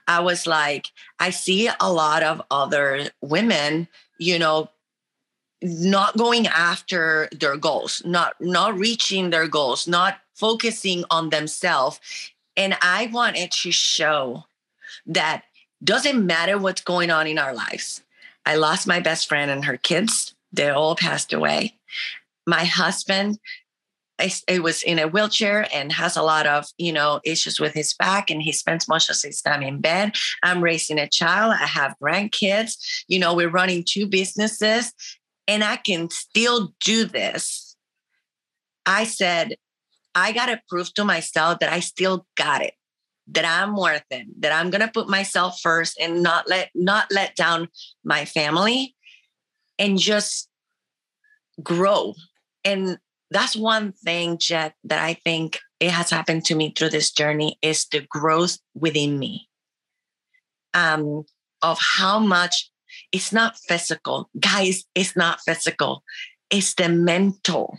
[0.08, 0.88] I was like,
[1.20, 4.70] I see a lot of other women, you know,
[5.62, 12.00] not going after their goals not not reaching their goals not focusing on themselves.
[12.58, 14.46] And i wanted to show
[15.06, 15.44] that
[15.84, 18.02] doesn't matter what's going on in our lives.
[18.46, 20.36] I lost my best friend and her kids.
[20.52, 21.76] They all passed away.
[22.46, 23.40] My husband
[24.48, 27.94] it was in a wheelchair and has a lot of you know issues with his
[27.94, 30.14] back and he spends most of his time in bed.
[30.44, 31.54] I'm raising a child.
[31.60, 33.04] I have grandkids.
[33.08, 34.94] You know we're running two businesses
[35.48, 37.76] and I can still do this.
[38.86, 39.56] I said,
[40.16, 42.74] I got to prove to myself that I still got it,
[43.28, 47.12] that I'm worth it, that I'm going to put myself first and not let not
[47.12, 47.70] let down
[48.04, 48.96] my family
[49.80, 50.50] and just
[51.64, 52.14] grow.
[52.64, 52.98] And
[53.30, 57.58] that's one thing, Jet, that I think it has happened to me through this journey
[57.62, 59.48] is the growth within me.
[60.74, 61.24] Um,
[61.62, 62.71] of how much
[63.12, 64.30] it's not physical.
[64.40, 66.04] Guys, it's not physical.
[66.50, 67.78] It's the mental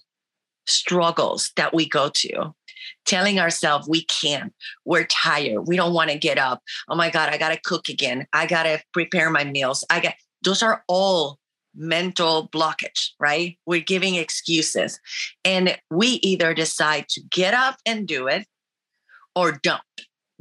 [0.67, 2.55] struggles that we go to
[3.05, 4.53] telling ourselves we can't
[4.85, 8.25] we're tired we don't want to get up oh my god i gotta cook again
[8.33, 10.15] i gotta prepare my meals i got
[10.45, 11.41] those are all
[11.75, 13.59] mental blockage, right?
[13.67, 15.01] We're giving excuses.
[15.45, 18.47] And we either decide to get up and do it
[19.35, 19.81] or don't.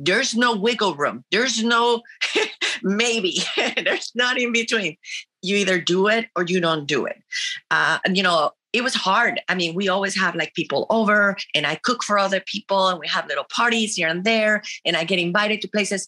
[0.04, 1.24] There's no wiggle room.
[1.32, 2.02] There's no
[2.84, 3.40] maybe.
[3.84, 4.98] There's not in between.
[5.42, 7.22] You either do it or you don't do it.
[7.70, 9.42] Uh, and, you know, it was hard.
[9.48, 13.00] I mean, we always have like people over and I cook for other people and
[13.00, 16.08] we have little parties here and there and I get invited to places.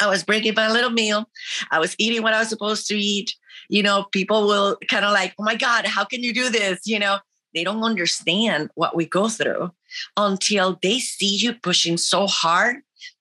[0.00, 1.28] I was bringing my little meal.
[1.70, 3.34] I was eating what I was supposed to eat.
[3.68, 6.80] You know, people will kind of like, oh my God, how can you do this?
[6.86, 7.18] You know,
[7.54, 9.72] they don't understand what we go through
[10.16, 12.76] until they see you pushing so hard.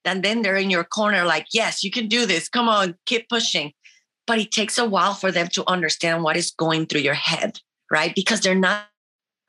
[0.05, 2.49] And then they're in your corner, like, yes, you can do this.
[2.49, 3.73] Come on, keep pushing.
[4.27, 7.59] But it takes a while for them to understand what is going through your head,
[7.89, 8.13] right?
[8.15, 8.85] Because they're not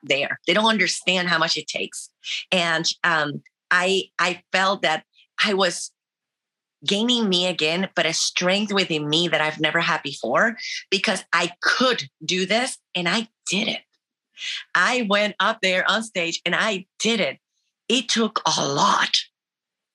[0.03, 0.41] there.
[0.47, 2.11] They don't understand how much it takes.
[2.51, 5.05] And um, I I felt that
[5.45, 5.93] I was
[6.85, 10.57] gaining me again, but a strength within me that I've never had before
[10.91, 13.83] because I could do this and I did it.
[14.75, 17.39] I went up there on stage and I did it.
[17.89, 19.17] It took a lot,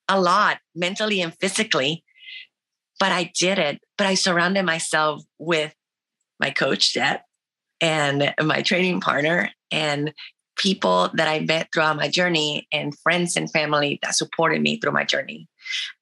[0.08, 2.04] a lot mentally and physically,
[3.00, 3.82] but I did it.
[3.98, 5.74] But I surrounded myself with
[6.40, 7.22] my coach, Jed,
[7.82, 10.14] and my training partner, and
[10.56, 14.92] people that I met throughout my journey, and friends and family that supported me through
[14.92, 15.48] my journey.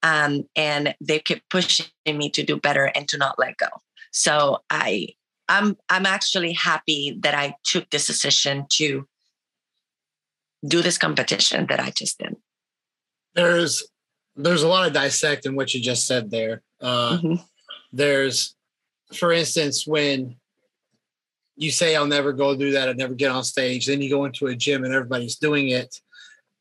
[0.02, 3.68] Um, and they kept pushing me to do better and to not let go.
[4.12, 5.08] So I
[5.48, 9.06] I'm I'm actually happy that I took this decision to
[10.66, 12.36] do this competition that I just did.
[13.34, 13.86] There's
[14.34, 16.62] there's a lot of dissect in what you just said there.
[16.80, 17.34] Uh, mm-hmm.
[17.92, 18.54] There's,
[19.14, 20.36] for instance, when
[21.56, 24.26] you say I'll never go do that, I'll never get on stage, then you go
[24.26, 26.00] into a gym and everybody's doing it.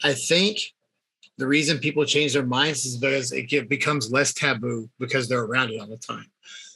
[0.03, 0.59] I think
[1.37, 5.71] the reason people change their minds is because it becomes less taboo because they're around
[5.71, 6.31] it all the time.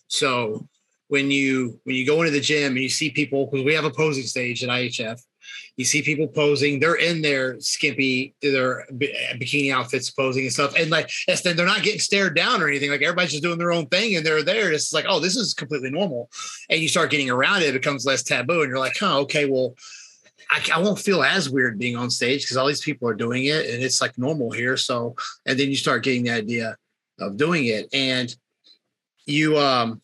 [0.07, 0.67] So
[1.09, 3.83] when you when you go into the gym and you see people because we have
[3.83, 5.19] a posing stage at IHF,
[5.75, 6.79] you see people posing.
[6.79, 11.09] They're in their skimpy, their bikini outfits posing and stuff, and like
[11.43, 12.91] they're not getting stared down or anything.
[12.91, 14.71] Like everybody's just doing their own thing, and they're there.
[14.71, 16.29] It's like, oh, this is completely normal.
[16.69, 19.45] And you start getting around it, it becomes less taboo, and you're like, oh, okay,
[19.45, 19.75] well.
[20.51, 23.45] I, I won't feel as weird being on stage because all these people are doing
[23.45, 24.77] it and it's like normal here.
[24.77, 26.75] So, and then you start getting the idea
[27.19, 27.87] of doing it.
[27.93, 28.35] And
[29.27, 30.01] you, um,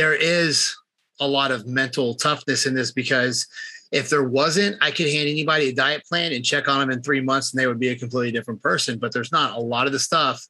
[0.00, 0.74] there is
[1.20, 3.46] a lot of mental toughness in this because
[3.92, 7.02] if there wasn't, I could hand anybody a diet plan and check on them in
[7.02, 8.98] three months and they would be a completely different person.
[8.98, 9.58] But there's not.
[9.58, 10.42] A lot of the stuff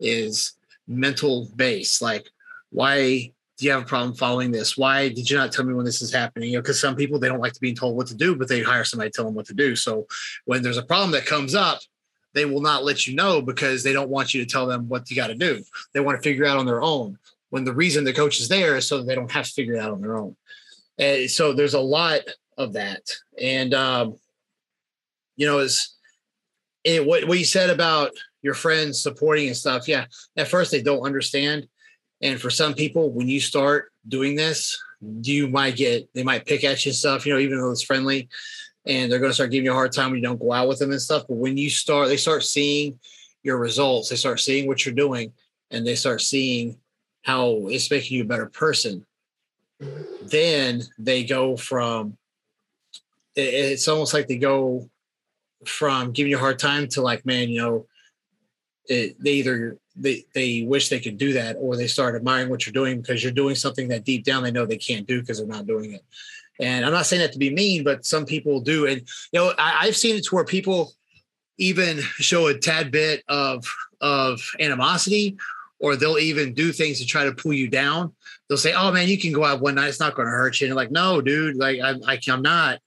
[0.00, 0.52] is
[0.86, 2.02] mental based.
[2.02, 2.28] Like,
[2.72, 4.76] why do you have a problem following this?
[4.76, 6.50] Why did you not tell me when this is happening?
[6.50, 8.48] You know, because some people they don't like to be told what to do, but
[8.50, 9.74] they hire somebody to tell them what to do.
[9.76, 10.06] So
[10.44, 11.78] when there's a problem that comes up,
[12.34, 15.08] they will not let you know because they don't want you to tell them what
[15.08, 15.62] you got to do.
[15.94, 17.16] They want to figure out on their own
[17.50, 19.74] when the reason the coach is there is so that they don't have to figure
[19.74, 20.36] it out on their own.
[20.98, 22.20] And so there's a lot
[22.56, 23.02] of that.
[23.40, 24.16] And, um,
[25.36, 25.96] you know, is
[26.84, 29.88] it, what, what you said about your friends supporting and stuff.
[29.88, 30.06] Yeah.
[30.36, 31.68] At first they don't understand.
[32.22, 34.80] And for some people, when you start doing this,
[35.22, 38.28] you might get, they might pick at you stuff, you know, even though it's friendly
[38.86, 40.68] and they're going to start giving you a hard time when you don't go out
[40.68, 41.24] with them and stuff.
[41.28, 42.98] But when you start, they start seeing
[43.42, 45.32] your results, they start seeing what you're doing
[45.70, 46.76] and they start seeing
[47.22, 49.04] how it's making you a better person,
[50.22, 52.16] then they go from
[53.36, 54.90] it's almost like they go
[55.64, 57.86] from giving you a hard time to like, man, you know,
[58.86, 62.66] it, they either they they wish they could do that or they start admiring what
[62.66, 65.38] you're doing because you're doing something that deep down they know they can't do because
[65.38, 66.04] they're not doing it.
[66.60, 68.86] And I'm not saying that to be mean, but some people do.
[68.86, 69.00] And
[69.32, 70.92] you know, I, I've seen it to where people
[71.58, 73.64] even show a tad bit of
[74.00, 75.36] of animosity
[75.80, 78.12] or they'll even do things to try to pull you down.
[78.48, 80.60] They'll say, "Oh man, you can go out one night; it's not going to hurt
[80.60, 82.80] you." And like, no, dude, like I, I, I'm not.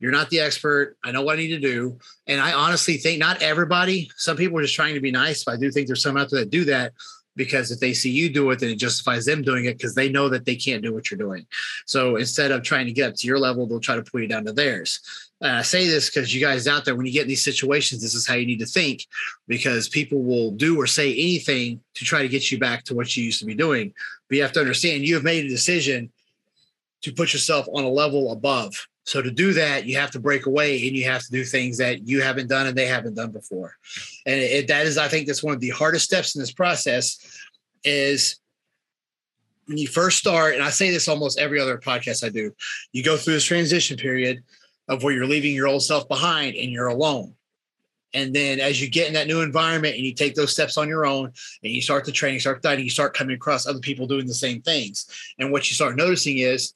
[0.00, 0.96] You're not the expert.
[1.04, 4.10] I know what I need to do, and I honestly think not everybody.
[4.16, 6.30] Some people are just trying to be nice, but I do think there's some out
[6.30, 6.92] there that do that
[7.40, 10.10] because if they see you do it, then it justifies them doing it because they
[10.10, 11.46] know that they can't do what you're doing.
[11.86, 14.28] So instead of trying to get up to your level, they'll try to pull you
[14.28, 15.00] down to theirs.
[15.40, 18.02] And I say this because you guys out there, when you get in these situations,
[18.02, 19.06] this is how you need to think
[19.48, 23.16] because people will do or say anything to try to get you back to what
[23.16, 23.94] you used to be doing.
[24.28, 26.12] But you have to understand you have made a decision
[27.00, 28.86] to put yourself on a level above.
[29.10, 31.78] So to do that, you have to break away and you have to do things
[31.78, 33.76] that you haven't done and they haven't done before.
[34.24, 37.18] And it, that is, I think, that's one of the hardest steps in this process
[37.82, 38.38] is
[39.66, 40.54] when you first start.
[40.54, 42.54] And I say this almost every other podcast I do.
[42.92, 44.44] You go through this transition period
[44.86, 47.34] of where you're leaving your old self behind and you're alone.
[48.14, 50.86] And then as you get in that new environment and you take those steps on
[50.86, 51.32] your own
[51.64, 54.34] and you start the training, start dieting, you start coming across other people doing the
[54.34, 55.08] same things.
[55.40, 56.74] And what you start noticing is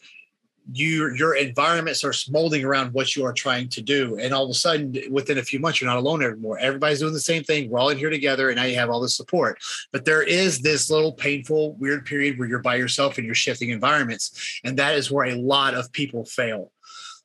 [0.73, 4.19] you your environment starts molding around what you are trying to do.
[4.19, 6.59] And all of a sudden within a few months you're not alone anymore.
[6.59, 7.71] Everybody's doing the same thing.
[7.71, 9.59] We're all in here together and now you have all this support.
[9.93, 13.71] But there is this little painful weird period where you're by yourself and you're shifting
[13.71, 14.61] environments.
[14.65, 16.73] And that is where a lot of people fail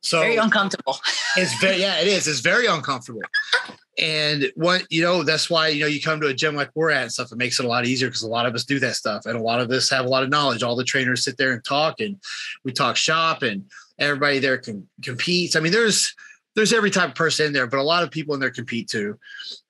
[0.01, 0.97] so very uncomfortable
[1.35, 3.21] it's very yeah it is it's very uncomfortable
[3.99, 6.89] and what you know, that's why you know you come to a gym like we're
[6.89, 7.31] at and stuff.
[7.31, 9.37] It makes it a lot easier because a lot of us do that stuff, and
[9.37, 10.63] a lot of us have a lot of knowledge.
[10.63, 12.17] All the trainers sit there and talk, and
[12.63, 13.65] we talk shop, and
[13.97, 15.55] everybody there can competes.
[15.55, 16.15] I mean, there's
[16.55, 18.87] there's every type of person in there, but a lot of people in there compete
[18.87, 19.19] too,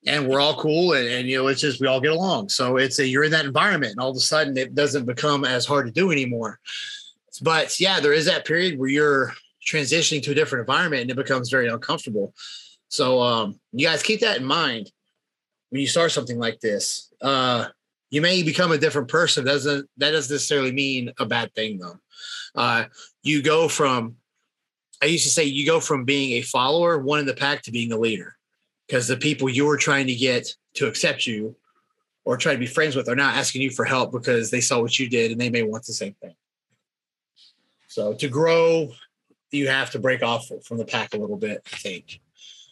[0.06, 2.50] and we're all cool, and, and you know it's just we all get along.
[2.50, 5.44] So it's a you're in that environment, and all of a sudden it doesn't become
[5.44, 6.60] as hard to do anymore.
[7.42, 9.34] But yeah, there is that period where you're
[9.70, 12.34] transitioning to a different environment, and it becomes very uncomfortable.
[12.88, 14.92] So um, you guys keep that in mind
[15.70, 17.14] when you start something like this.
[17.22, 17.68] Uh,
[18.10, 19.46] you may become a different person.
[19.46, 22.00] Doesn't that doesn't necessarily mean a bad thing though.
[22.56, 22.86] Uh,
[23.22, 24.16] you go from
[25.02, 27.72] I used to say you go from being a follower, one in the pack, to
[27.72, 28.36] being a leader,
[28.88, 31.56] because the people you were trying to get to accept you
[32.26, 34.82] or try to be friends with are now asking you for help because they saw
[34.82, 36.36] what you did and they may want the same thing.
[37.88, 38.92] So to grow,
[39.52, 41.64] you have to break off from the pack a little bit.
[41.72, 42.20] I think.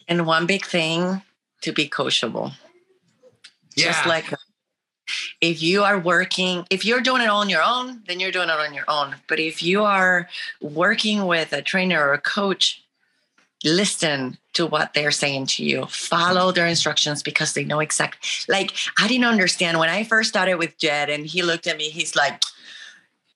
[0.07, 1.21] And one big thing
[1.61, 2.53] to be coachable.
[3.75, 3.85] Yeah.
[3.85, 4.25] Just like
[5.41, 8.59] if you are working, if you're doing it on your own, then you're doing it
[8.59, 9.15] on your own.
[9.27, 10.27] But if you are
[10.61, 12.83] working with a trainer or a coach,
[13.63, 15.85] listen to what they're saying to you.
[15.85, 18.19] Follow their instructions because they know exactly.
[18.47, 21.89] Like I didn't understand when I first started with Jed, and he looked at me.
[21.89, 22.41] He's like,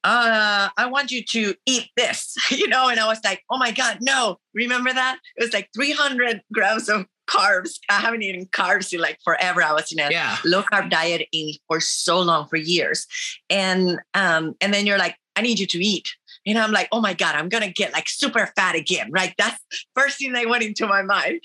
[0.03, 2.89] uh, I want you to eat this, you know?
[2.89, 4.37] And I was like, oh my God, no.
[4.53, 5.19] Remember that?
[5.37, 7.79] It was like 300 grams of carbs.
[7.89, 9.63] I haven't eaten carbs in like forever.
[9.63, 10.37] I was in a yeah.
[10.43, 13.07] low carb diet in for so long, for years.
[13.49, 16.09] And um, and then you're like, I need you to eat.
[16.45, 19.33] And I'm like, oh my God, I'm gonna get like super fat again, right?
[19.37, 19.59] That's
[19.95, 21.41] first thing that went into my mind.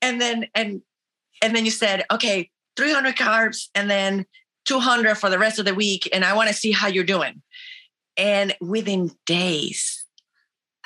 [0.00, 0.82] And then and
[1.42, 4.26] and then you said, okay, 300 carbs and then
[4.64, 6.08] 200 for the rest of the week.
[6.12, 7.42] And I want to see how you're doing.
[8.16, 10.04] And within days,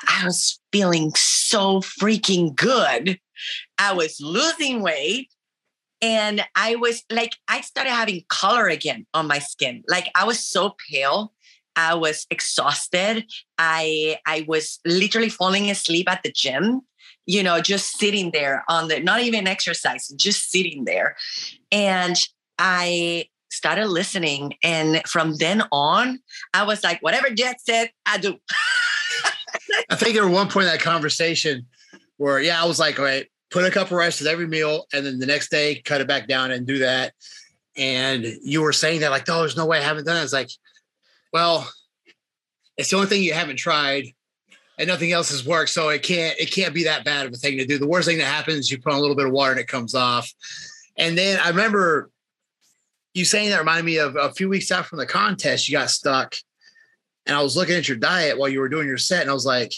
[0.07, 3.19] I was feeling so freaking good.
[3.77, 5.29] I was losing weight
[6.01, 9.83] and I was like, I started having color again on my skin.
[9.89, 11.33] Like I was so pale.
[11.75, 13.25] I was exhausted.
[13.57, 16.81] I I was literally falling asleep at the gym,
[17.25, 21.15] you know, just sitting there on the not even exercise, just sitting there.
[21.71, 22.17] And
[22.57, 24.53] I started listening.
[24.63, 26.19] And from then on,
[26.53, 28.37] I was like, whatever Jed said, I do.
[29.89, 31.65] I think there was one point in that conversation
[32.17, 34.85] where, yeah, I was like, all right, put a cup of rice with every meal.
[34.93, 37.13] And then the next day, cut it back down and do that.
[37.77, 40.23] And you were saying that, like, oh, there's no way I haven't done it.
[40.23, 40.49] It's like,
[41.31, 41.69] well,
[42.77, 44.05] it's the only thing you haven't tried
[44.77, 45.69] and nothing else has worked.
[45.69, 47.77] So it can't, it can't be that bad of a thing to do.
[47.77, 49.67] The worst thing that happens, you put on a little bit of water and it
[49.67, 50.31] comes off.
[50.97, 52.09] And then I remember
[53.19, 55.89] you saying that reminded me of a few weeks out from the contest, you got
[55.89, 56.35] stuck.
[57.25, 59.33] And I was looking at your diet while you were doing your set, and I
[59.33, 59.73] was like,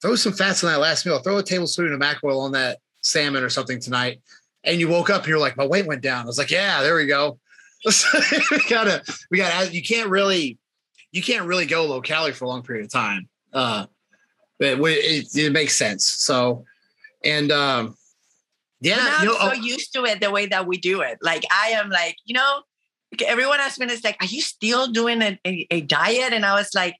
[0.00, 3.44] throw some fats on that last meal, throw a tablespoon of mackerel on that salmon
[3.44, 4.20] or something tonight.
[4.64, 6.24] And you woke up and you're like, my weight went down.
[6.24, 7.38] I was like, yeah, there we go.
[7.84, 10.58] we gotta, we gotta, you can't really,
[11.12, 13.28] you can't really go low calorie for a long period of time.
[13.52, 13.86] Uh,
[14.58, 16.04] but it, it makes sense.
[16.04, 16.64] So,
[17.24, 17.96] and, um,
[18.82, 21.18] yeah, I'm you know, so oh, used to it the way that we do it.
[21.22, 22.62] Like I am like, you know,
[23.26, 26.32] everyone asked me, it's like, are you still doing a, a, a diet?
[26.32, 26.96] And I was like,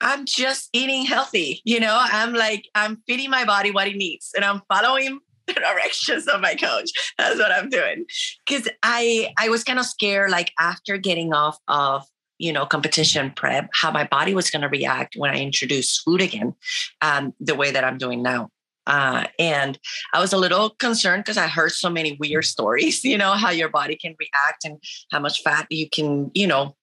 [0.00, 1.62] I'm just eating healthy.
[1.64, 5.54] You know, I'm like, I'm feeding my body what it needs and I'm following the
[5.54, 6.90] directions of my coach.
[7.18, 8.04] That's what I'm doing.
[8.48, 12.04] Cause I I was kind of scared, like after getting off of
[12.38, 16.20] you know competition prep, how my body was going to react when I introduced food
[16.20, 16.54] again,
[17.00, 18.50] um, the way that I'm doing now.
[18.86, 19.78] Uh, and
[20.12, 23.50] I was a little concerned because I heard so many weird stories, you know, how
[23.50, 26.76] your body can react and how much fat you can, you know,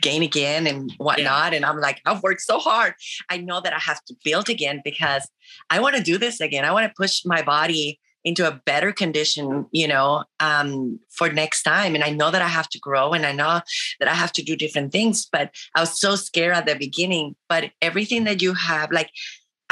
[0.00, 1.52] gain again and whatnot.
[1.52, 1.56] Yeah.
[1.56, 2.94] And I'm like, I've worked so hard.
[3.30, 5.28] I know that I have to build again because
[5.70, 6.64] I want to do this again.
[6.64, 11.64] I want to push my body into a better condition, you know, um, for next
[11.64, 11.94] time.
[11.94, 13.60] And I know that I have to grow and I know
[13.98, 15.26] that I have to do different things.
[15.30, 17.34] But I was so scared at the beginning.
[17.48, 19.10] But everything that you have, like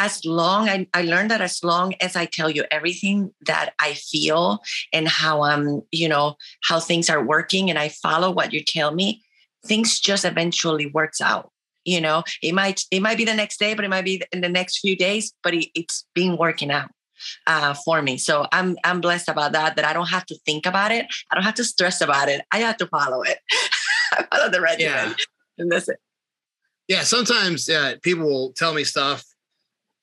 [0.01, 3.93] as long I, I learned that as long as I tell you everything that I
[3.93, 4.61] feel
[4.95, 8.95] and how I'm, you know, how things are working and I follow what you tell
[8.95, 9.23] me,
[9.67, 11.53] things just eventually works out.
[11.85, 14.41] You know, it might it might be the next day, but it might be in
[14.41, 16.91] the next few days, but it, it's been working out
[17.47, 18.17] uh, for me.
[18.17, 19.77] So I'm I'm blessed about that.
[19.77, 21.07] That I don't have to think about it.
[21.31, 22.43] I don't have to stress about it.
[22.53, 23.39] I have to follow it.
[24.13, 25.15] I follow the regimen, yeah.
[25.59, 25.99] and that's it.
[26.89, 29.25] yeah, sometimes uh, people will tell me stuff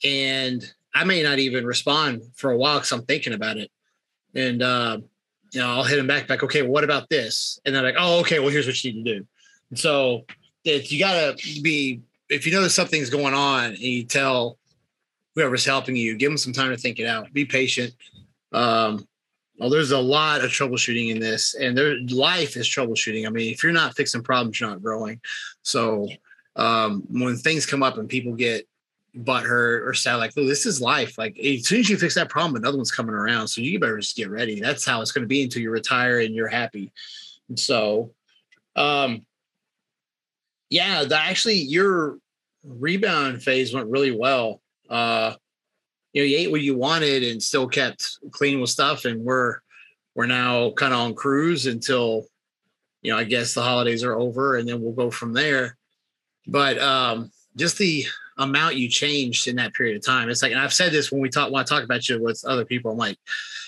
[0.04, 3.72] and I may not even respond for a while because I'm thinking about it.
[4.34, 5.00] And, uh,
[5.52, 7.60] you know, I'll hit him back, like, okay, well, what about this?
[7.66, 9.28] And they're like, oh, okay, well, here's what you need to do.
[9.70, 10.26] And so
[10.64, 14.58] it, you got to be, if you that something's going on and you tell
[15.36, 17.94] whoever's helping you, give them some time to think it out, be patient.
[18.52, 19.08] Um,
[19.58, 23.26] well, there's a lot of troubleshooting in this, and their life is troubleshooting.
[23.26, 25.20] I mean, if you're not fixing problems, you're not growing.
[25.64, 26.08] So
[26.56, 28.68] um, when things come up and people get
[29.24, 31.18] butthurt or sad, like, this is life.
[31.18, 33.48] Like as soon as you fix that problem, another one's coming around.
[33.48, 34.60] So you better just get ready.
[34.60, 36.92] That's how it's going to be until you retire and you're happy.
[37.50, 38.12] And so,
[38.76, 39.26] um,
[40.70, 42.18] yeah, the, actually your
[42.64, 44.62] rebound phase went really well.
[44.90, 45.34] Uh,
[46.14, 49.06] you know, you ate what you wanted and still kept clean with stuff.
[49.06, 49.60] And we're
[50.16, 52.26] we're now kind of on cruise until,
[53.02, 55.78] you know, I guess the holidays are over and then we'll go from there.
[56.48, 58.06] But um, just the
[58.38, 60.30] amount you changed in that period of time.
[60.30, 62.44] It's like, and I've said this when we talk when I talk about you with
[62.46, 63.18] other people, I'm like,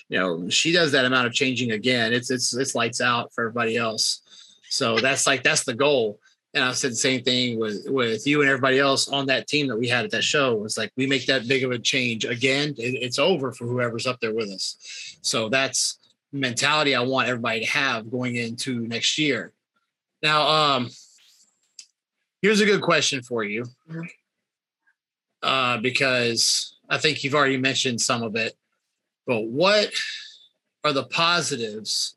[0.09, 2.13] you know, she does that amount of changing again.
[2.13, 4.22] It's it's it's lights out for everybody else.
[4.70, 6.20] So that's like that's the goal
[6.53, 9.67] and I said the same thing with with you and everybody else on that team
[9.67, 10.53] that we had at that show.
[10.53, 13.65] It was like we make that big of a change again, it, it's over for
[13.65, 15.17] whoever's up there with us.
[15.22, 15.99] So that's
[16.32, 19.53] mentality I want everybody to have going into next year.
[20.24, 20.89] Now, um,
[22.41, 24.01] here's a good question for you, mm-hmm.
[25.43, 28.55] Uh, because I think you've already mentioned some of it.
[29.25, 29.91] But what
[30.83, 32.15] are the positives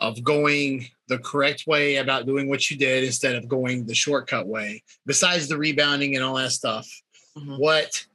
[0.00, 4.46] of going the correct way about doing what you did instead of going the shortcut
[4.46, 6.88] way besides the rebounding and all that stuff
[7.36, 7.56] mm-hmm.
[7.56, 8.06] what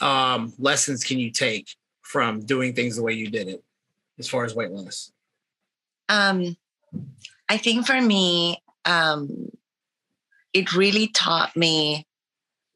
[0.00, 1.68] um, lessons can you take
[2.02, 3.62] from doing things the way you did it
[4.18, 5.10] as far as weight loss
[6.08, 6.56] um,
[7.48, 9.50] i think for me um,
[10.52, 12.06] it really taught me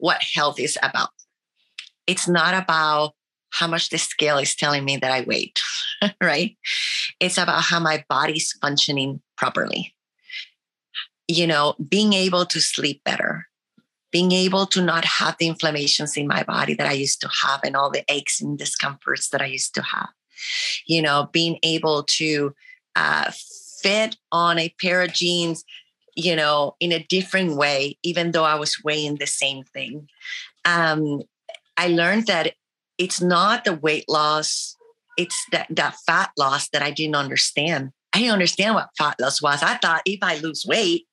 [0.00, 1.10] what health is about
[2.06, 3.12] it's not about
[3.52, 5.52] how much the scale is telling me that i weigh
[6.22, 6.56] right
[7.20, 9.94] it's about how my body's functioning properly.
[11.28, 13.46] You know, being able to sleep better,
[14.10, 17.60] being able to not have the inflammations in my body that I used to have
[17.62, 20.08] and all the aches and discomforts that I used to have.
[20.86, 22.54] You know, being able to
[22.96, 23.30] uh,
[23.82, 25.64] fit on a pair of jeans,
[26.20, 30.08] you know, in a different way, even though I was weighing the same thing.
[30.64, 31.22] Um,
[31.76, 32.54] I learned that
[32.98, 34.76] it's not the weight loss
[35.20, 37.90] it's that, that fat loss that I didn't understand.
[38.14, 39.62] I didn't understand what fat loss was.
[39.62, 41.06] I thought if I lose weight,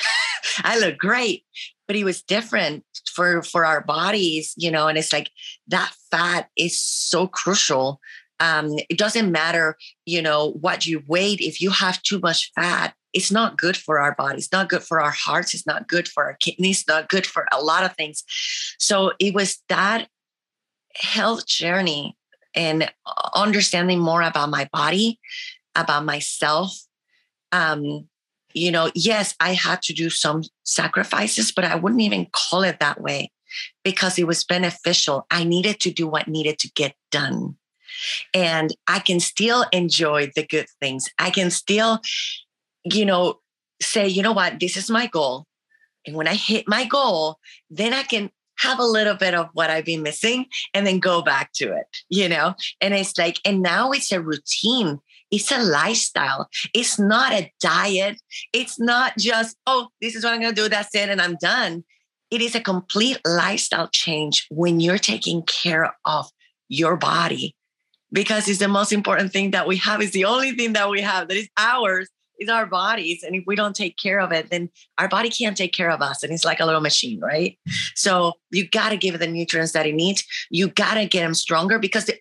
[0.64, 1.44] I look great.
[1.88, 2.84] But it was different
[3.14, 5.30] for for our bodies, you know, and it's like
[5.68, 7.98] that fat is so crucial.
[8.40, 9.76] Um, it doesn't matter,
[10.06, 11.32] you know, what you weigh.
[11.32, 14.38] If you have too much fat, it's not good for our body.
[14.38, 17.46] it's not good for our hearts, it's not good for our kidneys, not good for
[17.52, 18.22] a lot of things.
[18.78, 20.08] So it was that
[20.94, 22.16] health journey
[22.54, 22.90] and
[23.34, 25.18] understanding more about my body,
[25.74, 26.76] about myself.
[27.52, 28.08] Um,
[28.54, 32.80] you know, yes, I had to do some sacrifices, but I wouldn't even call it
[32.80, 33.30] that way
[33.84, 35.26] because it was beneficial.
[35.30, 37.56] I needed to do what needed to get done.
[38.34, 41.08] And I can still enjoy the good things.
[41.18, 42.00] I can still,
[42.84, 43.40] you know,
[43.80, 45.46] say, you know what, this is my goal.
[46.06, 47.38] And when I hit my goal,
[47.70, 51.22] then I can have a little bit of what I've been missing and then go
[51.22, 52.54] back to it, you know?
[52.80, 54.98] And it's like, and now it's a routine.
[55.30, 56.48] It's a lifestyle.
[56.74, 58.20] It's not a diet.
[58.52, 60.68] It's not just, oh, this is what I'm going to do.
[60.68, 61.08] That's it.
[61.08, 61.84] And I'm done.
[62.30, 66.28] It is a complete lifestyle change when you're taking care of
[66.68, 67.54] your body
[68.12, 70.00] because it's the most important thing that we have.
[70.00, 73.22] It's the only thing that we have that is ours is our bodies.
[73.22, 76.00] And if we don't take care of it, then our body can't take care of
[76.00, 76.22] us.
[76.22, 77.58] And it's like a little machine, right?
[77.94, 80.24] So you got to give it the nutrients that it needs.
[80.50, 82.14] You got to get them stronger because the,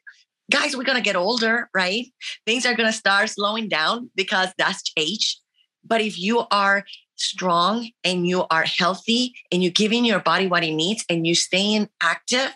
[0.52, 2.08] guys, we're going to get older, right?
[2.46, 5.40] Things are going to start slowing down because that's age.
[5.86, 6.84] But if you are
[7.16, 11.36] strong and you are healthy and you're giving your body what it needs and you're
[11.36, 12.52] staying active,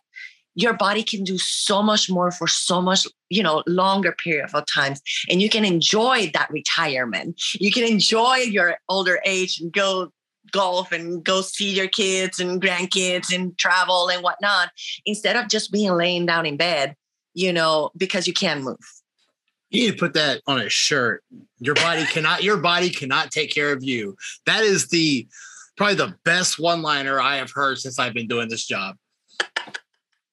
[0.56, 4.66] your body can do so much more for so much you know longer period of
[4.66, 7.42] times and you can enjoy that retirement.
[7.54, 10.12] You can enjoy your older age and go
[10.52, 14.70] golf and go see your kids and grandkids and travel and whatnot
[15.06, 16.96] instead of just being laying down in bed
[17.34, 18.78] you know because you can't move.
[19.70, 21.24] You need to put that on a shirt.
[21.60, 24.18] Your body cannot your body cannot take care of you.
[24.46, 25.28] That is the
[25.78, 28.96] probably the best one liner i have heard since i've been doing this job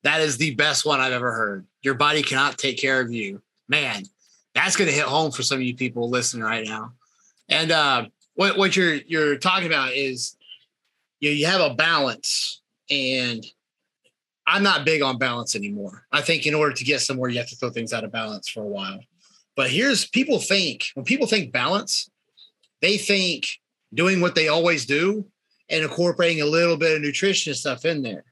[0.08, 1.66] that is the best one I've ever heard.
[1.82, 3.42] Your body cannot take care of you.
[3.68, 4.04] Man,
[4.54, 6.94] that's going to hit home for some of you people listening right now.
[7.50, 10.34] And uh, what, what you're you're talking about is
[11.20, 13.44] you, you have a balance and
[14.46, 16.06] I'm not big on balance anymore.
[16.10, 18.48] I think in order to get somewhere, you have to throw things out of balance
[18.48, 19.00] for a while.
[19.56, 22.08] But here's people think when people think balance,
[22.80, 23.46] they think
[23.92, 25.26] doing what they always do
[25.68, 28.24] and incorporating a little bit of nutrition stuff in there.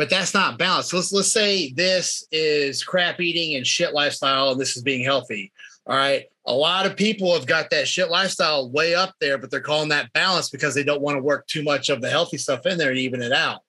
[0.00, 0.94] But that's not balance.
[0.94, 5.52] Let's let's say this is crap eating and shit lifestyle, and this is being healthy.
[5.86, 6.24] All right.
[6.46, 9.90] A lot of people have got that shit lifestyle way up there, but they're calling
[9.90, 12.78] that balance because they don't want to work too much of the healthy stuff in
[12.78, 13.60] there to even it out.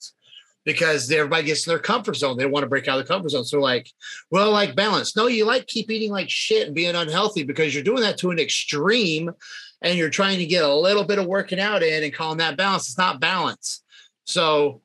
[0.63, 2.38] Because everybody gets in their comfort zone.
[2.38, 3.43] They want to break out of the comfort zone.
[3.43, 3.91] So, like,
[4.29, 5.17] well, like balance.
[5.17, 8.32] No, you like keep eating like shit and being unhealthy because you're doing that to
[8.32, 9.32] an extreme
[9.82, 12.55] and you're trying to get a little bit of working out in and calling that
[12.55, 12.88] balance.
[12.88, 13.84] It's not balance.
[14.23, 14.82] So,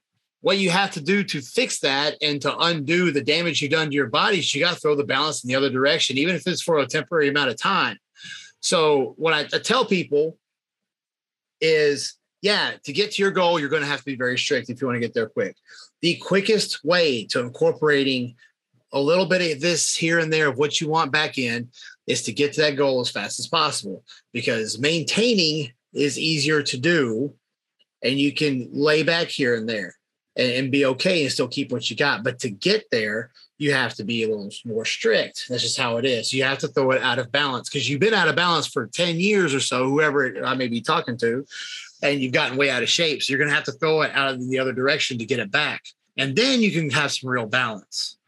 [0.46, 3.88] what you have to do to fix that and to undo the damage you've done
[3.88, 6.36] to your body is you got to throw the balance in the other direction, even
[6.36, 7.98] if it's for a temporary amount of time.
[8.60, 10.38] So, what I, I tell people
[11.60, 14.70] is yeah, to get to your goal, you're going to have to be very strict
[14.70, 15.56] if you want to get there quick.
[16.00, 18.36] The quickest way to incorporating
[18.92, 21.70] a little bit of this here and there of what you want back in
[22.06, 26.78] is to get to that goal as fast as possible because maintaining is easier to
[26.78, 27.34] do
[28.04, 29.96] and you can lay back here and there
[30.36, 32.22] and, and, be okay and still keep what you got.
[32.22, 35.46] But to get there, you have to be a little more strict.
[35.48, 36.32] That's just how it is.
[36.32, 38.86] You have to throw it out of balance because you've been out of balance for
[38.86, 41.46] 10 years or so, whoever I may be talking to,
[42.02, 43.22] and you've gotten way out of shape.
[43.22, 45.38] So you're going to have to throw it out in the other direction to get
[45.38, 45.84] it back.
[46.18, 48.18] And then you can have some real balance.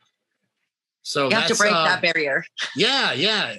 [1.02, 2.44] So you have to break uh, that barrier.
[2.76, 3.56] Yeah, yeah.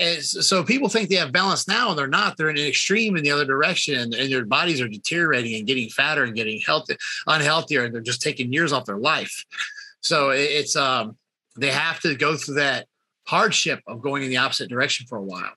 [0.00, 2.38] And so people think they have balance now and they're not.
[2.38, 5.90] They're in an extreme in the other direction and their bodies are deteriorating and getting
[5.90, 6.96] fatter and getting healthy,
[7.28, 7.84] unhealthier.
[7.84, 9.44] And they're just taking years off their life.
[10.00, 11.18] So it's, um,
[11.58, 12.86] they have to go through that
[13.26, 15.52] hardship of going in the opposite direction for a while.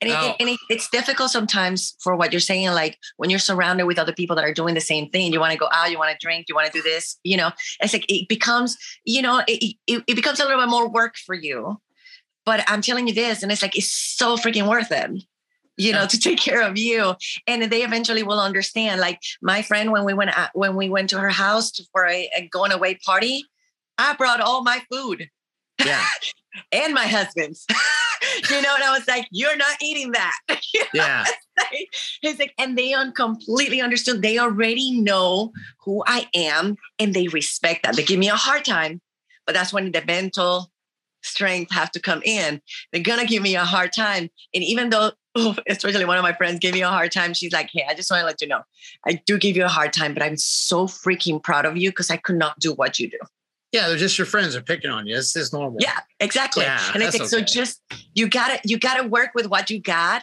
[0.00, 2.70] And, now, it, and it, it's difficult sometimes for what you're saying.
[2.70, 5.52] Like when you're surrounded with other people that are doing the same thing, you want
[5.52, 7.92] to go out, you want to drink, you want to do this, you know, it's
[7.92, 11.34] like it becomes, you know, it, it, it becomes a little bit more work for
[11.36, 11.80] you
[12.44, 15.22] but I'm telling you this, and it's like, it's so freaking worth it
[15.78, 17.14] you know to take care of you.
[17.46, 21.18] And they eventually will understand like my friend when we went when we went to
[21.18, 23.44] her house for a, a going away party
[23.98, 25.28] i brought all my food.
[25.84, 26.04] Yeah.
[26.70, 27.66] And my husband's.
[28.50, 30.34] You know and i was like you're not eating that.
[30.94, 31.24] Yeah.
[32.22, 34.22] it's like and they un- completely understood.
[34.22, 35.52] They already know
[35.84, 37.96] who i am and they respect that.
[37.96, 39.00] They give me a hard time
[39.46, 40.70] but that's when the mental
[41.22, 42.60] strength have to come in.
[42.92, 44.30] They're gonna give me a hard time.
[44.54, 47.52] And even though, oh, especially one of my friends gave me a hard time, she's
[47.52, 48.62] like, "Hey, I just want to let you know,
[49.06, 52.10] I do give you a hard time, but I'm so freaking proud of you because
[52.10, 53.18] I could not do what you do."
[53.72, 54.52] Yeah, they're just your friends.
[54.52, 55.16] They're picking on you.
[55.16, 55.78] It's just normal.
[55.80, 56.64] Yeah, exactly.
[56.64, 57.28] Yeah, and I think okay.
[57.28, 57.40] so.
[57.40, 57.80] Just
[58.14, 60.22] you gotta you gotta work with what you got,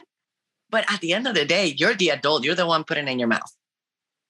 [0.69, 2.43] but at the end of the day, you're the adult.
[2.43, 3.51] You're the one putting in your mouth.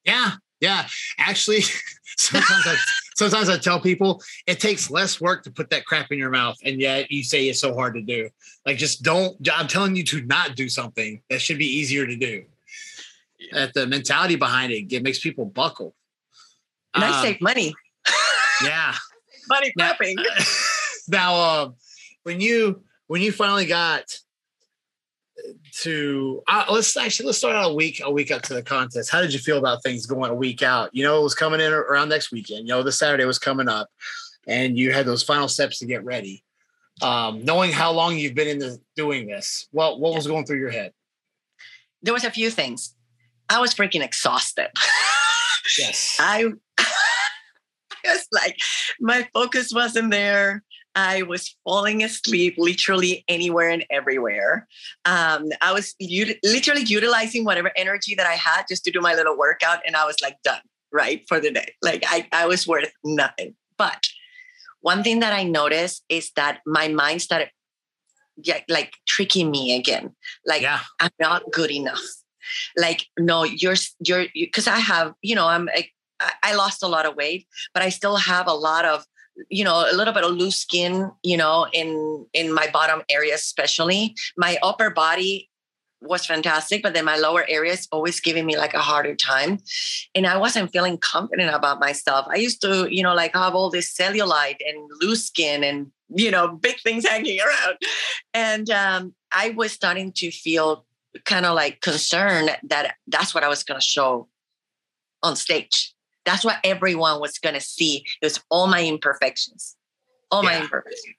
[0.05, 0.88] Yeah, yeah.
[1.18, 1.62] Actually,
[2.18, 2.76] sometimes I
[3.16, 6.57] sometimes I tell people it takes less work to put that crap in your mouth,
[6.64, 8.30] and yet you say it's so hard to do.
[8.66, 9.36] Like, just don't.
[9.51, 12.45] I'm telling you to not do something that should be easier to do.
[13.53, 15.95] At the mentality behind it, it makes people buckle.
[16.93, 17.74] And um, I save money.
[18.62, 18.93] Yeah,
[19.47, 20.16] money prepping.
[20.16, 20.34] Now,
[21.07, 21.70] now uh,
[22.24, 24.03] when you when you finally got
[25.84, 29.09] to uh, let's actually let's start out a week a week up to the contest.
[29.09, 30.89] How did you feel about things going a week out?
[30.93, 32.67] You know, it was coming in around next weekend.
[32.67, 33.89] You know, the Saturday was coming up,
[34.47, 36.43] and you had those final steps to get ready.
[37.01, 40.59] Um, knowing how long you've been in the, doing this, what what was going through
[40.59, 40.91] your head?
[42.01, 42.95] There was a few things.
[43.49, 44.69] I was freaking exhausted.
[45.77, 46.51] Yes, I.
[48.05, 48.57] I was like,
[49.01, 50.63] my focus wasn't there.
[51.00, 54.68] I was falling asleep literally anywhere and everywhere.
[55.06, 59.14] Um, I was u- literally utilizing whatever energy that I had just to do my
[59.16, 61.74] little workout, and I was like done right for the day.
[61.82, 63.56] Like I, I was worth nothing.
[63.78, 64.08] But
[64.82, 67.50] one thing that I noticed is that my mind started
[68.41, 70.16] yeah, like tricking me again.
[70.45, 70.82] Like yeah.
[71.00, 72.02] I'm not good enough.
[72.76, 73.76] Like no, you're
[74.06, 75.89] you're because I have you know I'm I,
[76.43, 79.06] I lost a lot of weight, but I still have a lot of
[79.50, 83.36] you know a little bit of loose skin you know in in my bottom area
[83.36, 84.16] especially.
[84.38, 85.50] My upper body
[86.02, 89.60] was fantastic but then my lower area is always giving me like a harder time.
[90.16, 92.26] And i wasn't feeling confident about myself.
[92.30, 96.32] I used to you know like have all this cellulite and loose skin and you
[96.32, 97.78] know big things hanging around.
[98.34, 100.86] And um, i was starting to feel
[101.26, 104.28] kind of like concerned that that's what i was going to show
[105.24, 105.94] on stage
[106.30, 108.05] that's what everyone was going to see.
[108.21, 109.75] It was all my imperfections,
[110.32, 110.49] all yeah.
[110.49, 111.15] my imperfections.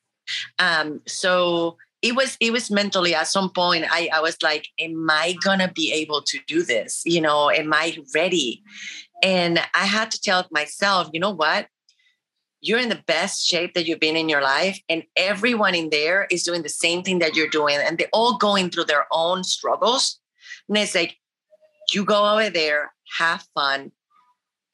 [0.58, 5.10] Um, so it was it was mentally at some point I, I was like am
[5.10, 8.62] i gonna be able to do this you know am i ready
[9.22, 11.68] And I had to tell myself, you know what?
[12.60, 16.26] You're in the best shape that you've been in your life, and everyone in there
[16.30, 19.44] is doing the same thing that you're doing, and they're all going through their own
[19.44, 20.20] struggles.
[20.68, 21.16] And it's like,
[21.92, 23.92] you go over there, have fun,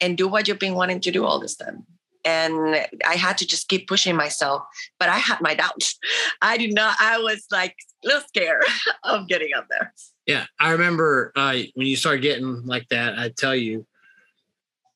[0.01, 1.85] and do what you've been wanting to do all this time.
[2.25, 2.75] And
[3.07, 4.63] I had to just keep pushing myself,
[4.99, 5.97] but I had my doubts.
[6.41, 8.65] I did not, I was like a little scared
[9.03, 9.93] of getting up there.
[10.25, 10.45] Yeah.
[10.59, 13.85] I remember uh, when you start getting like that, I tell you,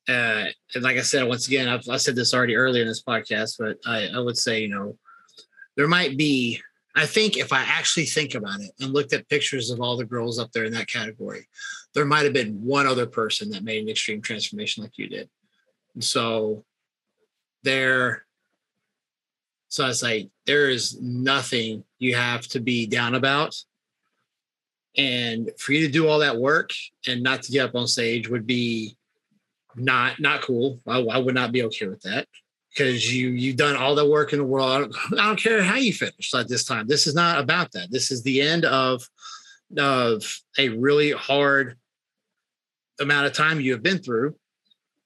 [0.10, 0.46] uh,
[0.76, 3.56] and like I said, once again, I've, I said this already earlier in this podcast,
[3.58, 4.98] but I, I would say, you know,
[5.78, 6.62] there might be,
[6.96, 10.06] I think if I actually think about it and looked at pictures of all the
[10.06, 11.48] girls up there in that category,
[11.94, 15.30] there might have been one other person that made an extreme transformation like you did.
[15.94, 16.66] And so
[17.64, 18.26] there,
[19.70, 23.56] so I was like, there is nothing you have to be down about.
[24.98, 26.72] And for you to do all that work
[27.08, 28.98] and not to get up on stage would be
[29.78, 30.82] not not cool.
[30.86, 32.28] I, I would not be okay with that
[32.74, 34.72] because you you've done all the work in the world.
[34.72, 36.88] I don't, I don't care how you finish at this time.
[36.88, 37.92] This is not about that.
[37.92, 39.04] This is the end of
[39.78, 40.24] of
[40.58, 41.78] a really hard
[43.00, 44.36] amount of time you have been through,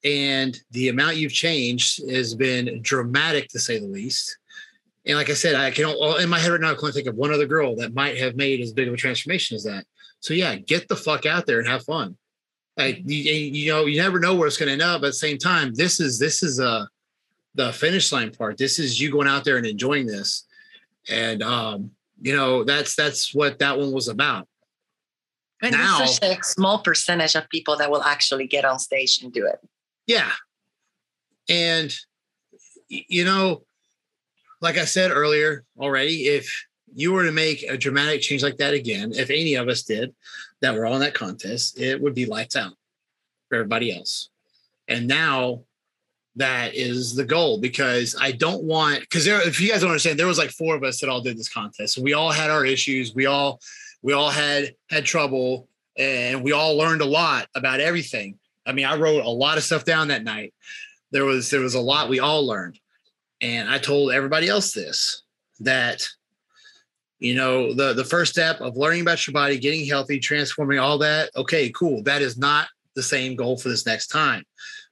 [0.03, 4.37] and the amount you've changed has been dramatic to say the least.
[5.07, 5.89] And like I said, I can
[6.19, 8.17] in my head right now, I can only think of one other girl that might
[8.17, 9.85] have made as big of a transformation as that.
[10.19, 12.17] So yeah, get the fuck out there and have fun.
[12.77, 15.01] Like you, you know, you never know where it's going to end up.
[15.01, 16.87] But at the same time, this is this is a
[17.55, 18.57] the finish line part.
[18.57, 20.45] This is you going out there and enjoying this,
[21.09, 21.91] and um,
[22.21, 24.47] you know that's that's what that one was about.
[25.61, 29.33] And now, such a small percentage of people that will actually get on stage and
[29.33, 29.59] do it.
[30.05, 30.31] Yeah,
[31.49, 31.95] and
[32.89, 33.63] you know,
[34.61, 38.73] like I said earlier already, if you were to make a dramatic change like that
[38.73, 40.13] again, if any of us did,
[40.61, 42.73] that were all in that contest, it would be lights out
[43.49, 44.29] for everybody else.
[44.87, 45.63] And now
[46.35, 50.19] that is the goal because I don't want because there if you guys don't understand,
[50.19, 51.97] there was like four of us that all did this contest.
[51.97, 53.15] we all had our issues.
[53.15, 53.61] We all
[54.01, 55.67] we all had had trouble
[55.97, 58.37] and we all learned a lot about everything.
[58.65, 60.53] I mean, I wrote a lot of stuff down that night.
[61.11, 62.79] There was there was a lot we all learned.
[63.41, 65.23] And I told everybody else this
[65.61, 66.05] that
[67.19, 70.97] you know the the first step of learning about your body getting healthy transforming all
[70.97, 74.43] that okay cool that is not the same goal for this next time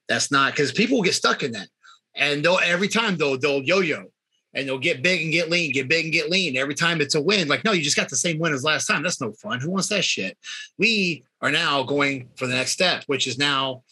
[0.07, 1.67] that's not because people get stuck in that.
[2.15, 4.05] And they'll every time they'll they'll yo-yo
[4.53, 6.57] and they'll get big and get lean get big and get lean.
[6.57, 8.85] Every time it's a win like no you just got the same win as last
[8.85, 9.03] time.
[9.03, 9.59] That's no fun.
[9.59, 10.37] Who wants that shit?
[10.77, 13.83] We are now going for the next step which is now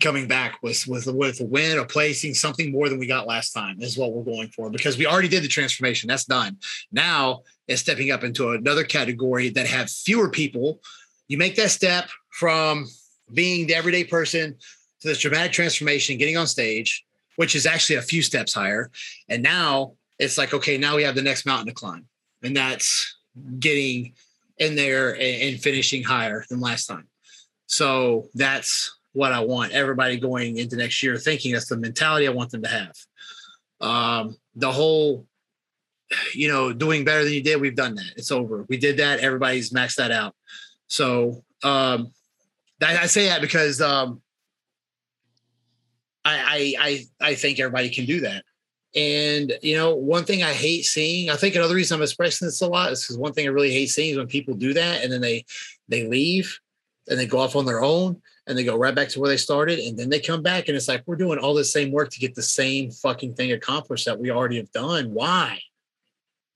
[0.00, 3.52] coming back with with with a win or placing something more than we got last
[3.52, 6.08] time is what we're going for because we already did the transformation.
[6.08, 6.58] That's done.
[6.92, 10.80] Now it's stepping up into another category that have fewer people.
[11.26, 12.86] You make that step from
[13.32, 14.56] being the everyday person
[15.00, 17.04] to this dramatic transformation getting on stage
[17.36, 18.90] which is actually a few steps higher
[19.28, 22.06] and now it's like okay now we have the next mountain to climb
[22.42, 23.16] and that's
[23.58, 24.12] getting
[24.58, 27.08] in there and, and finishing higher than last time
[27.66, 31.52] so that's what I want everybody going into next year thinking.
[31.52, 32.94] That's the mentality I want them to have.
[33.80, 35.26] Um, the whole,
[36.34, 38.12] you know, doing better than you did, we've done that.
[38.16, 38.64] It's over.
[38.68, 39.20] We did that.
[39.20, 40.34] Everybody's maxed that out.
[40.86, 42.12] So um,
[42.80, 44.22] I, say that because um,
[46.36, 48.44] I, I I think everybody can do that.
[48.94, 52.60] And you know, one thing I hate seeing, I think another reason I'm expressing this
[52.60, 55.02] a lot is because one thing I really hate seeing is when people do that
[55.02, 55.44] and then they
[55.88, 56.58] they leave
[57.08, 59.36] and they go off on their own and they go right back to where they
[59.36, 62.10] started and then they come back and it's like we're doing all the same work
[62.10, 65.12] to get the same fucking thing accomplished that we already have done.
[65.12, 65.60] Why?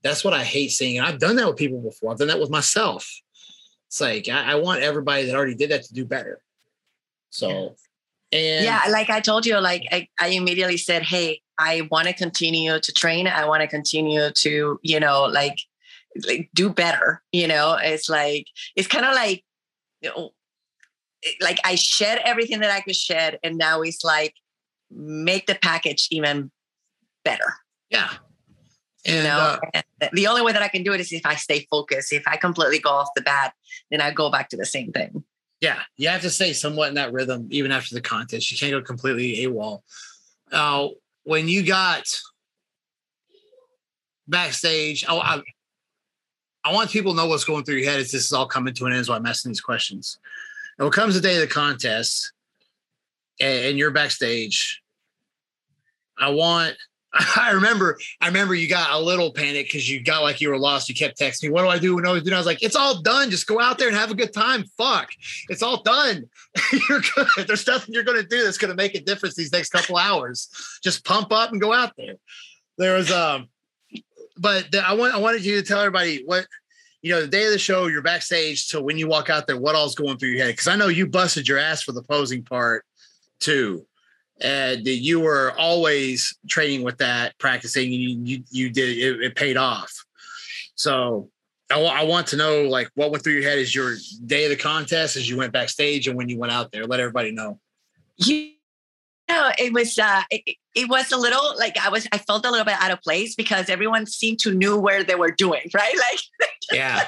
[0.02, 0.98] That's what i hate seeing.
[0.98, 2.12] And i've done that with people before.
[2.12, 3.20] I've done that with myself.
[3.88, 6.40] It's like i, I want everybody that already did that to do better.
[7.30, 7.76] So
[8.32, 12.14] and yeah like i told you like i, I immediately said hey i want to
[12.14, 15.58] continue to train i want to continue to you know like
[16.26, 19.44] like do better you know it's like it's kind of like
[20.02, 20.30] you know,
[21.40, 24.34] like I shed everything that I could shed, and now it's like
[24.90, 26.50] make the package even
[27.24, 27.54] better.
[27.90, 28.10] Yeah.
[29.04, 31.26] And, you know, uh, and the only way that I can do it is if
[31.26, 32.12] I stay focused.
[32.12, 33.52] If I completely go off the bat,
[33.90, 35.24] then I go back to the same thing.
[35.62, 38.50] Yeah, you have to stay somewhat in that rhythm even after the contest.
[38.50, 39.82] You can't go completely AWOL.
[40.50, 40.88] Uh,
[41.22, 42.02] when you got
[44.26, 45.42] backstage, I, I,
[46.64, 48.74] I want people to know what's going through your head as this is all coming
[48.74, 49.06] to an end.
[49.06, 50.18] So I'm asking these questions.
[50.78, 52.32] And when comes the day of the contest
[53.40, 54.82] and, you're backstage,
[56.18, 56.76] I want
[57.36, 60.58] I remember, I remember you got a little panic because you got like you were
[60.58, 60.88] lost.
[60.88, 62.62] You kept texting me, "What do I do?" When I was doing, I was like,
[62.62, 63.30] "It's all done.
[63.30, 64.64] Just go out there and have a good time.
[64.78, 65.10] Fuck,
[65.50, 66.24] it's all done.
[66.88, 67.46] you're good.
[67.46, 70.48] There's nothing you're gonna do that's gonna make a difference these next couple hours.
[70.82, 72.16] Just pump up and go out there."
[72.78, 73.48] There was um,
[74.38, 76.46] but the, I want I wanted you to tell everybody what
[77.02, 77.88] you know the day of the show.
[77.88, 80.52] You're backstage, so when you walk out there, what all's going through your head?
[80.52, 82.86] Because I know you busted your ass for the posing part
[83.38, 83.86] too
[84.42, 89.36] and you were always training with that, practicing, and you you, you did it, it
[89.36, 89.92] paid off.
[90.74, 91.30] So
[91.70, 93.94] I, w- I want to know like what went through your head as your
[94.26, 96.86] day of the contest, as you went backstage, and when you went out there.
[96.86, 97.58] Let everybody know.
[98.16, 98.50] You
[99.28, 102.50] know, it was uh, it, it was a little like I was I felt a
[102.50, 105.94] little bit out of place because everyone seemed to knew where they were doing, right?
[106.10, 106.20] Like
[106.72, 107.04] yeah,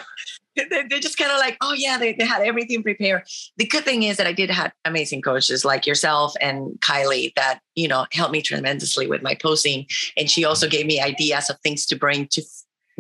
[0.57, 3.23] they're just kind of like, oh yeah, they, they had everything prepared.
[3.57, 7.61] The good thing is that I did have amazing coaches like yourself and Kylie that,
[7.75, 9.87] you know, helped me tremendously with my posing.
[10.17, 12.43] And she also gave me ideas of things to bring to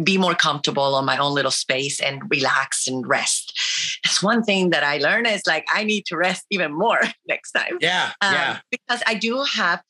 [0.02, 4.00] be more comfortable on my own little space and relax and rest.
[4.02, 7.52] That's one thing that I learned is like I need to rest even more next
[7.52, 7.78] time.
[7.80, 8.10] Yeah.
[8.20, 8.58] Um, yeah.
[8.70, 9.82] Because I do have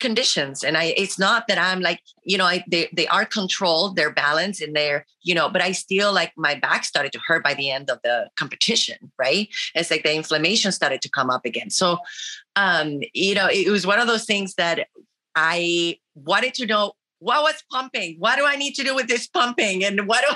[0.00, 0.62] conditions.
[0.64, 4.12] And i it's not that i'm like you know I, they, they are controlled their
[4.12, 7.54] balance and they're you know but i still like my back started to hurt by
[7.54, 9.48] the end of the competition right?
[9.74, 11.70] It's like the inflammation started to come up again.
[11.70, 11.98] So
[12.56, 14.88] um you know it was one of those things that
[15.34, 18.16] i wanted to know what was pumping?
[18.18, 19.84] What do i need to do with this pumping?
[19.84, 20.34] And what do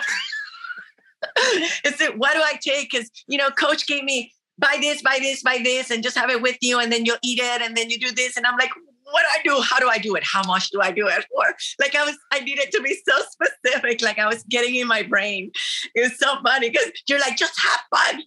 [1.84, 2.90] is it what do i take?
[2.90, 6.30] Because you know coach gave me buy this, buy this, buy this, and just have
[6.30, 8.36] it with you, and then you'll eat it, and then you do this.
[8.36, 8.70] And I'm like,
[9.10, 9.62] what do I do?
[9.62, 10.22] How do I do it?
[10.24, 11.44] How much do I do it for?
[11.80, 14.02] Like I was, I needed to be so specific.
[14.02, 15.50] Like I was getting in my brain.
[15.94, 18.22] It was so funny because you're like, just have fun.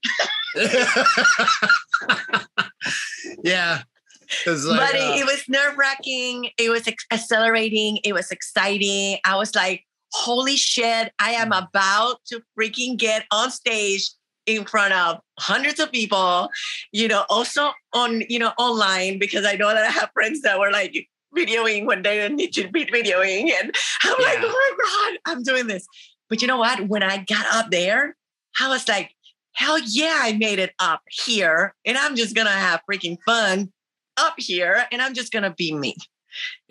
[3.44, 3.82] yeah.
[4.46, 6.52] It like, but uh, it, it was nerve wracking.
[6.58, 8.00] It was accelerating.
[8.04, 9.18] It was exciting.
[9.26, 14.10] I was like, holy shit, I am about to freaking get on stage
[14.46, 16.50] in front of hundreds of people,
[16.92, 20.60] you know, also on, you know, online, because I know that I have friends that
[20.60, 23.52] were like videoing when they didn't need to be videoing.
[23.52, 23.74] And
[24.04, 24.26] I'm yeah.
[24.26, 25.86] like, oh my God, I'm doing this.
[26.30, 26.88] But you know what?
[26.88, 28.16] When I got up there,
[28.60, 29.12] I was like,
[29.54, 31.76] hell yeah, I made it up here.
[31.86, 33.72] And I'm just going to have freaking fun
[34.18, 34.86] up here.
[34.92, 35.96] And I'm just going to be me.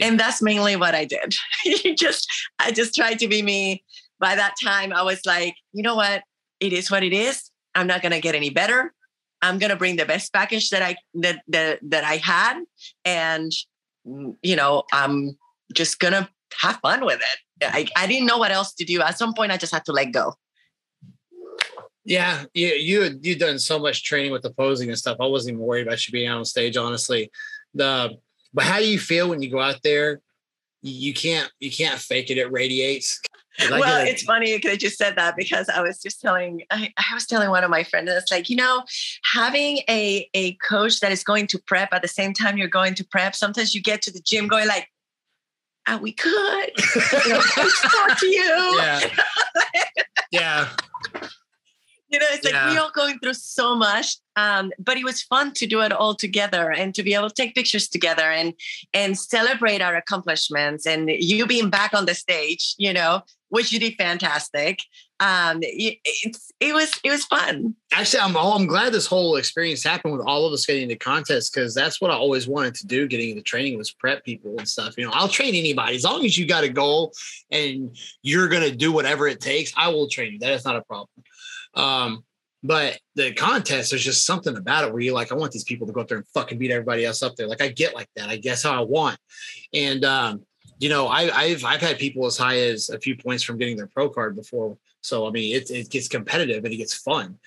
[0.00, 1.34] And that's mainly what I did.
[1.96, 2.26] just,
[2.58, 3.84] I just tried to be me.
[4.18, 6.22] By that time, I was like, you know what?
[6.60, 7.49] It is what it is.
[7.74, 8.92] I'm not going to get any better.
[9.42, 12.62] I'm going to bring the best package that I that that, that I had,
[13.04, 13.52] and
[14.42, 15.38] you know, I'm
[15.72, 16.28] just going to
[16.60, 17.38] have fun with it.
[17.62, 19.00] I, I didn't know what else to do.
[19.00, 20.34] At some point, I just had to let go.
[22.04, 25.18] Yeah, you you you done so much training with the posing and stuff.
[25.20, 27.30] I wasn't even worried about you being out on stage, honestly.
[27.74, 28.16] The
[28.52, 30.20] but how do you feel when you go out there?
[30.82, 32.38] You can't you can't fake it.
[32.38, 33.20] It radiates
[33.70, 37.14] well, it's funny because I just said that because I was just telling I, I,
[37.14, 38.84] was telling one of my friends, it's like, you know,
[39.24, 42.94] having a a coach that is going to prep at the same time you're going
[42.94, 44.88] to prep, sometimes you get to the gym going like,
[45.88, 46.70] oh, we could.
[47.26, 48.78] you know, talk to you.
[48.78, 49.00] Yeah.
[50.32, 50.68] yeah.
[52.10, 54.16] You know, it's like we all going through so much.
[54.36, 57.34] Um, but it was fun to do it all together and to be able to
[57.34, 58.54] take pictures together and
[58.94, 63.78] and celebrate our accomplishments and you being back on the stage, you know, which you
[63.78, 64.80] did fantastic.
[65.18, 67.74] Um, it, it's it was it was fun.
[67.92, 70.96] Actually, I'm all I'm glad this whole experience happened with all of us getting into
[70.96, 73.06] contests because that's what I always wanted to do.
[73.06, 74.94] Getting into training was prep people and stuff.
[74.96, 77.12] You know, I'll train anybody as long as you got a goal
[77.50, 79.72] and you're gonna do whatever it takes.
[79.76, 80.38] I will train you.
[80.38, 81.08] That is not a problem.
[81.74, 82.24] Um,
[82.62, 85.86] but the contest, there's just something about it where you're like, I want these people
[85.86, 87.46] to go up there and fucking beat everybody else up there.
[87.46, 88.28] Like I get like that.
[88.28, 89.18] I guess how I want.
[89.72, 90.42] And um,
[90.78, 93.76] you know, I, have I've had people as high as a few points from getting
[93.76, 94.76] their pro card before.
[95.00, 97.38] So I mean, it it gets competitive and it gets fun.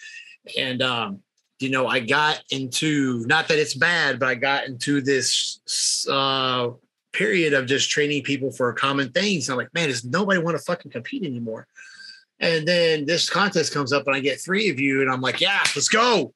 [0.57, 1.19] And um,
[1.59, 6.69] you know, I got into not that it's bad, but I got into this uh
[7.11, 9.47] period of just training people for common things.
[9.47, 11.67] I'm like, man, does nobody want to fucking compete anymore?
[12.43, 15.39] And then this contest comes up and I get three of you, and I'm like,
[15.39, 16.33] yeah, let's go.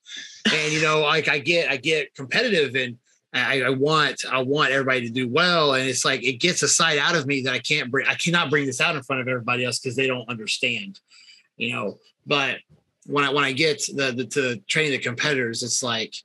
[0.49, 2.97] And you know, like I get I get competitive and
[3.33, 6.67] I, I, want I want everybody to do well, and it's like it gets a
[6.69, 8.07] side out of me that I can't bring.
[8.07, 10.97] I cannot bring this out in front of everybody else because they don't understand,
[11.57, 11.99] you know.
[12.25, 12.59] But
[13.05, 16.15] when I when I get the, the to train the competitors, it's like,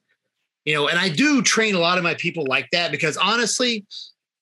[0.64, 3.84] you know, and I do train a lot of my people like that because honestly,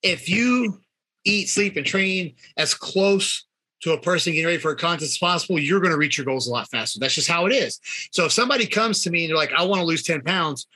[0.02, 0.82] if you
[1.24, 3.46] eat, sleep, and train as close
[3.80, 6.24] to a person getting ready for a contest as possible, you're going to reach your
[6.24, 6.98] goals a lot faster.
[6.98, 7.80] That's just how it is.
[8.12, 10.66] So if somebody comes to me and they're like, I want to lose 10 pounds,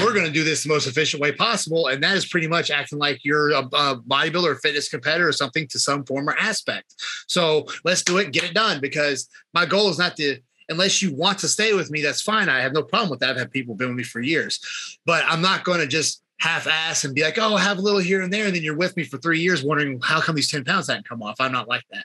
[0.00, 1.88] we're going to do this the most efficient way possible.
[1.88, 5.66] And that is pretty much acting like you're a, a bodybuilder fitness competitor or something
[5.68, 6.94] to some form or aspect.
[7.28, 10.38] So let's do it, get it done because my goal is not to
[10.70, 12.48] unless you want to stay with me, that's fine.
[12.48, 13.30] I have no problem with that.
[13.30, 16.66] I've had people been with me for years, but I'm not going to just half
[16.66, 18.46] ass and be like, oh, have a little here and there.
[18.46, 21.08] And then you're with me for three years wondering how come these 10 pounds hadn't
[21.08, 21.36] come off.
[21.40, 22.04] I'm not like that.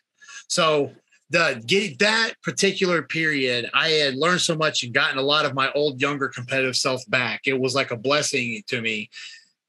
[0.53, 0.91] So
[1.31, 5.55] the get that particular period, I had learned so much and gotten a lot of
[5.55, 7.41] my old, younger competitive self back.
[7.47, 9.09] It was like a blessing to me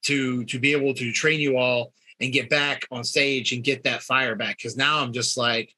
[0.03, 3.85] to to be able to train you all and get back on stage and get
[3.85, 4.59] that fire back.
[4.63, 5.75] Cause now I'm just like,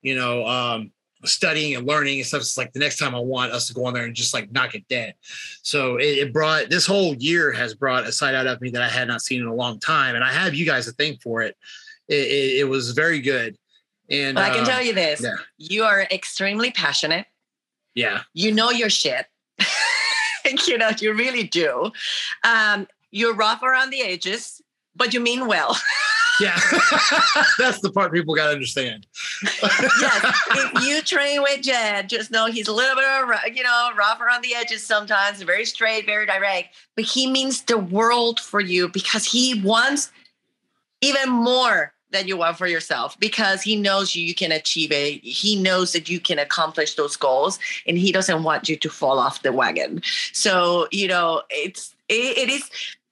[0.00, 0.92] you know, um,
[1.26, 2.40] studying and learning and stuff.
[2.40, 4.50] It's like the next time I want us to go on there and just like
[4.50, 5.12] knock it dead.
[5.60, 8.82] So it, it, brought this whole year has brought a side out of me that
[8.82, 10.14] I had not seen in a long time.
[10.14, 11.54] And I have you guys to thank for it.
[12.08, 13.58] It, it, it was very good.
[14.10, 15.36] And well, I can uh, tell you this yeah.
[15.58, 17.26] you are extremely passionate.
[17.94, 18.22] Yeah.
[18.32, 19.26] You know your shit.
[20.66, 21.90] you know, you really do.
[22.44, 24.62] Um, you're rough around the edges,
[24.94, 25.76] but you mean well.
[26.40, 26.54] Yeah,
[27.58, 29.08] that's the part people got to understand.
[29.42, 33.90] yes, if you train with Jed, just know he's a little bit of you know
[33.96, 38.60] rough around the edges sometimes, very straight, very direct, but he means the world for
[38.60, 40.12] you because he wants
[41.00, 45.22] even more than you want for yourself because he knows you, you can achieve it.
[45.22, 49.18] He knows that you can accomplish those goals and he doesn't want you to fall
[49.18, 50.02] off the wagon.
[50.32, 52.70] So, you know, it's, it, it is,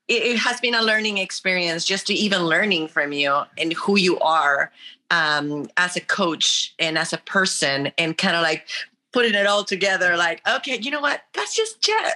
[0.09, 4.19] it, has been a learning experience just to even learning from you and who you
[4.21, 4.73] are
[5.11, 8.67] um, as a coach and as a person and kind of like
[9.13, 12.13] putting it all together like okay you know what that's just Jed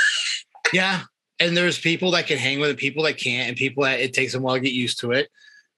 [0.72, 1.02] yeah
[1.38, 4.12] and there's people that can hang with it people that can't and people that it
[4.12, 5.28] takes them while to get used to it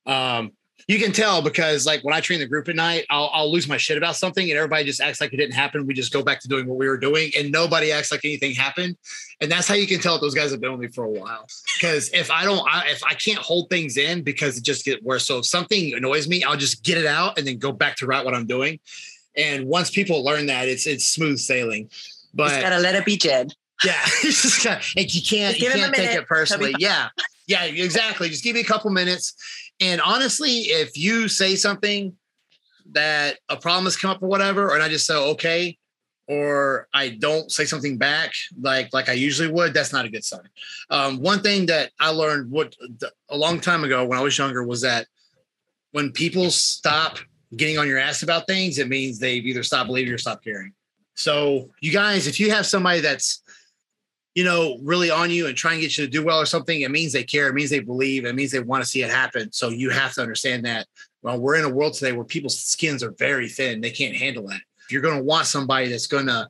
[0.06, 0.52] um,
[0.88, 3.66] you can tell because like when I train the group at night, I'll, I'll lose
[3.66, 5.84] my shit about something and everybody just acts like it didn't happen.
[5.84, 8.54] We just go back to doing what we were doing and nobody acts like anything
[8.54, 8.96] happened.
[9.40, 11.10] And that's how you can tell if those guys have been with me for a
[11.10, 11.46] while.
[11.76, 15.02] Because if I don't, I, if I can't hold things in because it just get
[15.02, 15.26] worse.
[15.26, 18.06] So if something annoys me, I'll just get it out and then go back to
[18.06, 18.78] write what I'm doing.
[19.36, 21.90] And once people learn that, it's it's smooth sailing.
[22.32, 23.52] But you gotta let it be Jed.
[23.84, 23.92] Yeah,
[24.96, 26.74] like you can't you can't take it personally.
[26.78, 27.08] Yeah,
[27.46, 28.30] yeah, exactly.
[28.30, 29.34] Just give me a couple minutes
[29.80, 32.14] and honestly, if you say something
[32.92, 35.78] that a problem has come up or whatever, and I just say okay,
[36.28, 40.24] or I don't say something back like like I usually would, that's not a good
[40.24, 40.48] sign.
[40.90, 42.74] Um, one thing that I learned what
[43.28, 45.06] a long time ago when I was younger was that
[45.92, 47.18] when people stop
[47.56, 50.72] getting on your ass about things, it means they've either stopped believing or stopped caring.
[51.14, 53.42] So you guys, if you have somebody that's
[54.36, 56.82] you know, really on you and try and get you to do well or something,
[56.82, 57.48] it means they care.
[57.48, 58.26] It means they believe.
[58.26, 59.50] It means they want to see it happen.
[59.50, 60.86] So you have to understand that.
[61.22, 63.80] Well, we're in a world today where people's skins are very thin.
[63.80, 64.60] They can't handle that.
[64.84, 66.48] If you're going to want somebody that's going to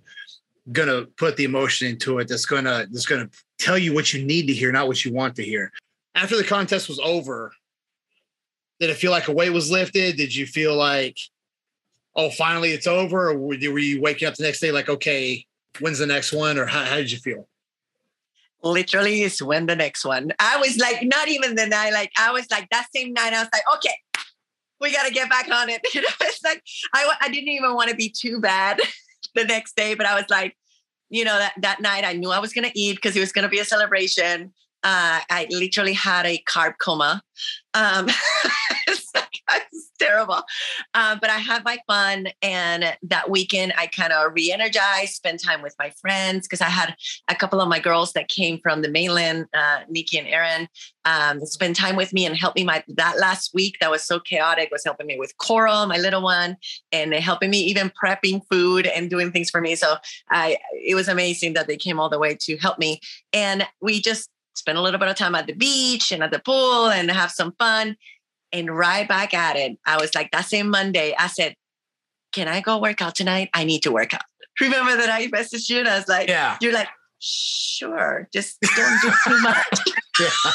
[0.72, 3.95] going to put the emotion into it, that's going to that's going to tell you
[3.95, 5.70] what you need to hear, not what you want to hear.
[6.16, 7.53] After the contest was over,
[8.80, 10.16] did it feel like a weight was lifted?
[10.16, 11.16] Did you feel like,
[12.16, 13.30] oh, finally it's over?
[13.30, 15.47] Or were you waking up the next day like, okay,
[15.78, 16.59] when's the next one?
[16.59, 17.47] Or how, how did you feel?
[18.63, 20.33] Literally is when the next one.
[20.39, 23.41] I was like, not even the night, like I was like that same night, I
[23.41, 23.95] was like, okay,
[24.81, 25.81] we got to get back on it.
[25.95, 26.63] You know, it's like
[26.95, 28.81] I, I didn't even want to be too bad
[29.35, 30.57] the next day, but I was like,
[31.09, 33.33] you know, that, that night I knew I was going to eat because it was
[33.33, 34.53] going to be a celebration.
[34.83, 37.23] Uh, I literally had a carb coma.
[37.75, 38.09] Um,
[40.01, 40.43] terrible.
[40.95, 42.29] Uh, but I had my fun.
[42.43, 46.69] And that weekend, I kind of re energized, spend time with my friends because I
[46.69, 46.97] had
[47.29, 50.69] a couple of my girls that came from the mainland, uh, Nikki and Erin,
[51.05, 52.65] um, spend time with me and help me.
[52.65, 56.23] My that last week that was so chaotic was helping me with Coral, my little
[56.23, 56.57] one,
[56.93, 59.77] and helping me even prepping food and doing things for me.
[59.77, 59.97] So
[60.31, 63.01] I, it was amazing that they came all the way to help me.
[63.33, 66.39] And we just spend a little bit of time at the beach and at the
[66.39, 67.97] pool and have some fun
[68.53, 69.79] and right back at it.
[69.87, 71.55] I was like, that same Monday, I said,
[72.33, 73.51] Can I go work out tonight?
[73.55, 74.23] I need to work out.
[74.61, 76.57] Remember that I messaged you and I was like, Yeah.
[76.61, 76.89] You're like,
[77.19, 79.81] sure, just don't do too much.
[80.21, 80.53] yeah.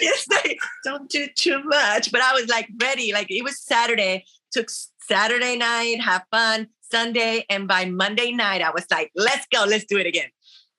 [0.00, 2.12] yes, they don't do too much.
[2.12, 3.12] But I was like ready.
[3.12, 4.68] Like it was Saturday, took
[5.08, 7.44] Saturday night, have fun, Sunday.
[7.50, 10.28] And by Monday night, I was like, let's go, let's do it again.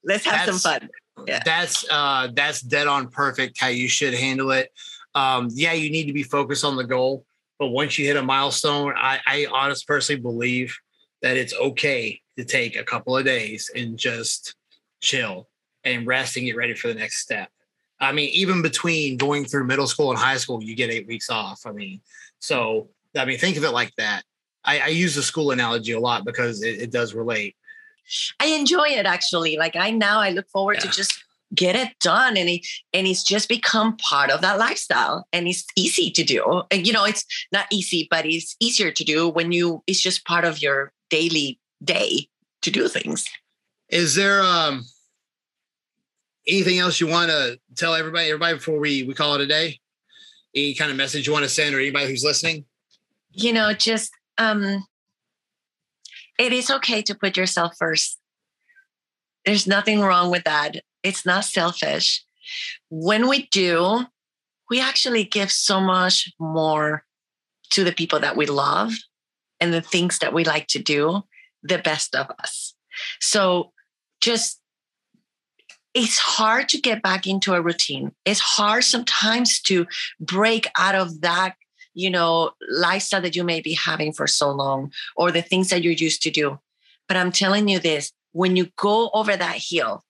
[0.03, 0.89] Let's have that's, some fun.
[1.27, 1.41] Yeah.
[1.43, 4.71] That's uh that's dead on perfect how you should handle it
[5.17, 7.25] um, yeah, you need to be focused on the goal.
[7.57, 10.77] But once you hit a milestone, I, I honestly personally believe
[11.23, 14.55] that it's okay to take a couple of days and just
[15.01, 15.49] chill
[15.83, 17.49] and rest and get ready for the next step.
[17.99, 21.31] I mean, even between going through middle school and high school, you get eight weeks
[21.31, 21.61] off.
[21.65, 21.99] I mean,
[22.37, 24.21] so I mean, think of it like that.
[24.63, 27.55] I, I use the school analogy a lot because it, it, does relate.
[28.39, 29.57] I enjoy it actually.
[29.57, 30.91] Like I now I look forward yeah.
[30.91, 31.23] to just
[31.55, 35.65] get it done and it and it's just become part of that lifestyle and it's
[35.75, 36.63] easy to do.
[36.71, 40.25] And you know it's not easy but it's easier to do when you it's just
[40.25, 42.27] part of your daily day
[42.61, 43.25] to do things.
[43.89, 44.85] Is there um
[46.47, 49.79] anything else you want to tell everybody everybody before we we call it a day?
[50.55, 52.65] Any kind of message you want to send or anybody who's listening?
[53.31, 54.85] You know just um
[56.37, 58.19] it is okay to put yourself first
[59.47, 62.23] there's nothing wrong with that it's not selfish
[62.89, 64.05] when we do
[64.69, 67.03] we actually give so much more
[67.69, 68.93] to the people that we love
[69.59, 71.23] and the things that we like to do
[71.63, 72.75] the best of us
[73.19, 73.71] so
[74.21, 74.59] just
[75.93, 78.11] it's hard to get back into a routine.
[78.23, 79.87] It's hard sometimes to
[80.19, 81.55] break out of that,
[81.95, 85.81] you know, lifestyle that you may be having for so long or the things that
[85.81, 86.59] you're used to do.
[87.07, 90.03] But I'm telling you this when you go over that hill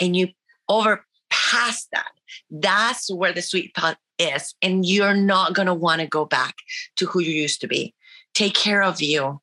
[0.00, 0.28] and you
[0.68, 2.10] overpass that,
[2.50, 4.56] that's where the sweet spot is.
[4.60, 6.56] And you're not going to want to go back
[6.96, 7.94] to who you used to be.
[8.34, 9.40] Take care of you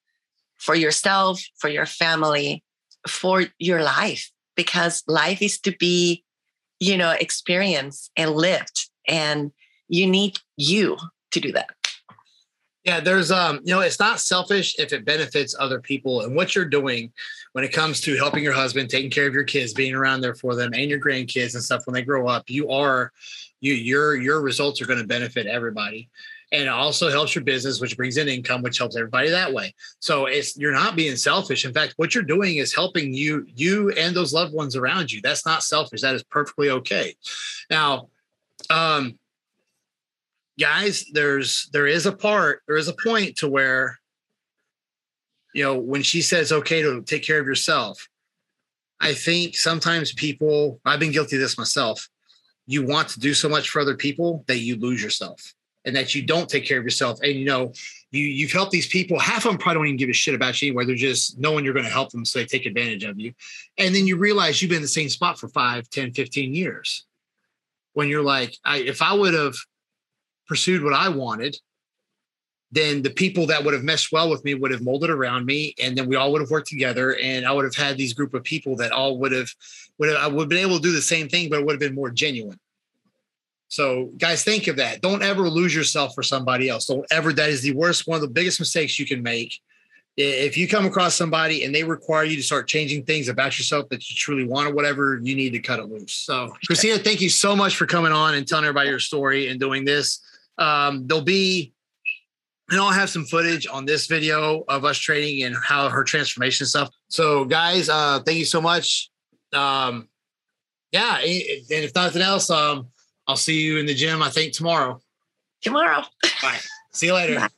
[0.58, 2.62] for yourself, for your family,
[3.08, 6.24] for your life because life is to be,
[6.82, 8.90] you know, experienced and lived.
[9.08, 9.52] And
[9.88, 10.98] you need you
[11.32, 11.70] to do that.
[12.84, 16.22] Yeah, there's um, you know, it's not selfish if it benefits other people.
[16.22, 17.12] And what you're doing
[17.56, 20.36] when it comes to helping your husband, taking care of your kids, being around there
[20.36, 23.14] for them and your grandkids and stuff when they grow up, you are
[23.62, 26.10] you your your results are going to benefit everybody.
[26.52, 29.74] And it also helps your business which brings in income which helps everybody that way.
[30.00, 31.64] So it's you're not being selfish.
[31.64, 35.22] In fact what you're doing is helping you you and those loved ones around you.
[35.22, 36.02] That's not selfish.
[36.02, 37.16] That is perfectly okay.
[37.70, 38.10] Now
[38.70, 39.18] um
[40.60, 43.98] guys there's there is a part there is a point to where
[45.56, 48.08] you know when she says okay to take care of yourself
[49.00, 52.10] i think sometimes people i've been guilty of this myself
[52.68, 55.54] you want to do so much for other people that you lose yourself
[55.86, 57.20] and that you don't take care of yourself.
[57.22, 57.72] And you know,
[58.12, 59.20] you you've helped these people.
[59.20, 60.86] Half of them probably don't even give a shit about you anyway.
[60.86, 63.34] They're just knowing you're going to help them, so they take advantage of you.
[63.78, 67.06] And then you realize you've been in the same spot for 5, 10, 15 years.
[67.94, 69.56] When you're like, I, if I would have
[70.48, 71.56] pursued what I wanted,
[72.76, 75.74] then the people that would have meshed well with me would have molded around me
[75.82, 78.34] and then we all would have worked together and I would have had these group
[78.34, 79.50] of people that all would have
[79.98, 81.72] would have, I would have been able to do the same thing, but it would
[81.72, 82.60] have been more genuine.
[83.70, 85.02] So, guys, think of that.
[85.02, 86.86] Don't ever lose yourself for somebody else.
[86.86, 87.34] Don't ever.
[87.34, 89.60] That is the worst, one of the biggest mistakes you can make.
[90.18, 93.90] If you come across somebody and they require you to start changing things about yourself
[93.90, 96.14] that you truly want or whatever, you need to cut it loose.
[96.14, 99.60] So, Cristina, thank you so much for coming on and telling everybody your story and
[99.60, 100.22] doing this.
[100.58, 101.74] Um, there'll be,
[102.70, 106.66] and I'll have some footage on this video of us training and how her transformation
[106.66, 106.90] stuff.
[107.10, 109.12] So, guys, uh, thank you so much.
[109.54, 110.10] Um,
[110.92, 112.88] yeah, and if nothing else, um,
[113.28, 115.02] I'll see you in the gym, I think tomorrow.
[115.62, 116.04] Tomorrow.
[116.42, 116.60] Bye.
[116.94, 117.40] See you later.
[117.40, 117.50] Bye.